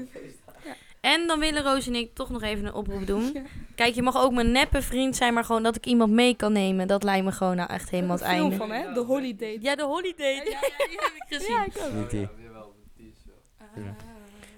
En 1.01 1.27
dan 1.27 1.39
willen 1.39 1.63
Roos 1.63 1.87
en 1.87 1.95
ik 1.95 2.13
toch 2.15 2.29
nog 2.29 2.41
even 2.41 2.65
een 2.65 2.73
oproep 2.73 3.07
doen. 3.07 3.47
Kijk, 3.75 3.95
je 3.95 4.01
mag 4.01 4.17
ook 4.17 4.31
mijn 4.33 4.51
neppe 4.51 4.81
vriend 4.81 5.15
zijn, 5.15 5.33
maar 5.33 5.43
gewoon 5.43 5.63
dat 5.63 5.75
ik 5.75 5.85
iemand 5.85 6.11
mee 6.11 6.35
kan 6.35 6.51
nemen. 6.53 6.87
Dat 6.87 7.03
lijkt 7.03 7.25
me 7.25 7.31
gewoon 7.31 7.55
nou 7.55 7.69
echt 7.69 7.89
helemaal 7.89 8.15
het 8.15 8.25
einde. 8.25 8.55
van, 8.55 8.71
hè? 8.71 8.93
De 8.93 8.99
Holiday. 8.99 9.57
Ja, 9.61 9.75
de 9.75 9.83
holiday. 9.83 10.33
Ja, 10.35 10.43
ja, 10.43 10.87
die 10.87 10.99
heb 10.99 11.13
ik 11.15 11.23
gezien. 11.27 11.55
Ja, 11.55 11.65
ik 11.65 11.73
ook. 11.85 11.93
Niet 11.93 12.09
die. 12.09 12.27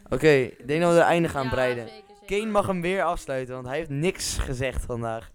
Oké, 0.09 0.27
ik 0.29 0.67
denk 0.67 0.81
dat 0.81 0.93
we 0.93 0.99
er 0.99 1.05
einde 1.05 1.29
gaan 1.29 1.43
Ja, 1.43 1.49
breiden. 1.49 1.87
zeker, 1.87 2.03
zeker. 2.19 2.37
Kane 2.39 2.51
mag 2.51 2.67
hem 2.67 2.81
weer 2.81 3.03
afsluiten, 3.03 3.53
want 3.55 3.67
hij 3.67 3.77
heeft 3.77 3.89
niks 3.89 4.37
gezegd 4.37 4.85
vandaag. 4.85 5.31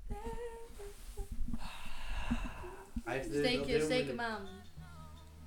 Steek, 3.31 3.65
je, 3.65 3.81
steek 3.81 4.07
hem 4.07 4.21
aan. 4.21 4.43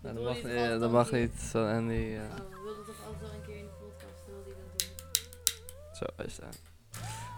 Nou, 0.01 0.15
dat, 0.15 0.23
mag, 0.23 0.35
je 0.37 0.43
niet- 0.43 0.51
het 0.51 0.53
ja, 0.53 0.59
vast 0.67 0.69
dat 0.69 0.79
dan 0.81 0.91
mag 0.91 1.11
niet? 1.11 1.21
niet. 1.31 1.41
Zo, 1.41 1.65
en 1.67 1.87
die, 1.87 2.09
ja. 2.09 2.21
Oh, 2.21 2.62
wilden 2.85 2.95
toch 2.95 3.05
altijd 3.05 3.21
wel 3.21 3.39
een 3.39 3.45
keer 3.45 3.55
in 3.55 3.65
de 3.65 3.71
podcast 3.79 4.23
wilde 4.27 4.49
hij 4.49 4.55
dat 4.55 4.79
doen. 4.79 6.17
Zo 6.17 6.23
is 6.23 6.37
het. 6.37 6.61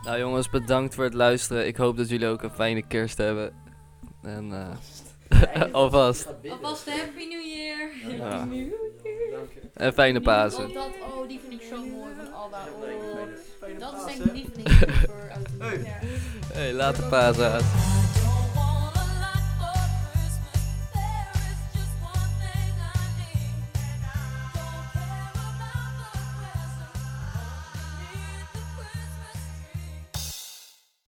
Nou 0.04 0.20
jongens, 0.20 0.50
bedankt 0.50 0.96
voor 0.96 1.04
het 1.04 1.14
luisteren. 1.14 1.68
Ik 1.68 1.78
hoop 1.78 1.98
dat 1.98 2.10
jullie 2.10 2.28
ook 2.28 2.42
een 2.42 2.52
fijne 2.52 2.88
kerst 2.88 3.18
hebben. 3.18 3.54
En 4.22 4.54
eh 4.54 5.72
alvast. 5.72 6.28
Alvast 6.50 6.90
Happy 6.90 7.26
New 7.26 7.46
Year. 7.46 7.90
Ja. 8.18 8.48
En 9.74 9.94
fijne 9.94 10.22
Pasen. 10.22 10.68
Oh, 10.68 10.74
dat, 10.74 10.90
oh, 11.02 11.28
die 11.28 11.40
vind 11.40 11.62
ik 11.62 11.68
zo 11.68 11.86
mooi 11.86 12.14
van 12.16 12.34
Alba. 12.34 12.64
Oh, 12.82 13.80
dat 13.80 13.94
is 13.94 14.06
denk 14.06 14.18
ik 14.18 14.26
mijn 14.26 14.38
lieveling 14.38 14.70
voor 15.06 15.30
en 15.30 15.44
nieuw. 15.60 15.86
Hey, 16.54 16.74
later 16.74 17.04
Pasen. 17.04 18.15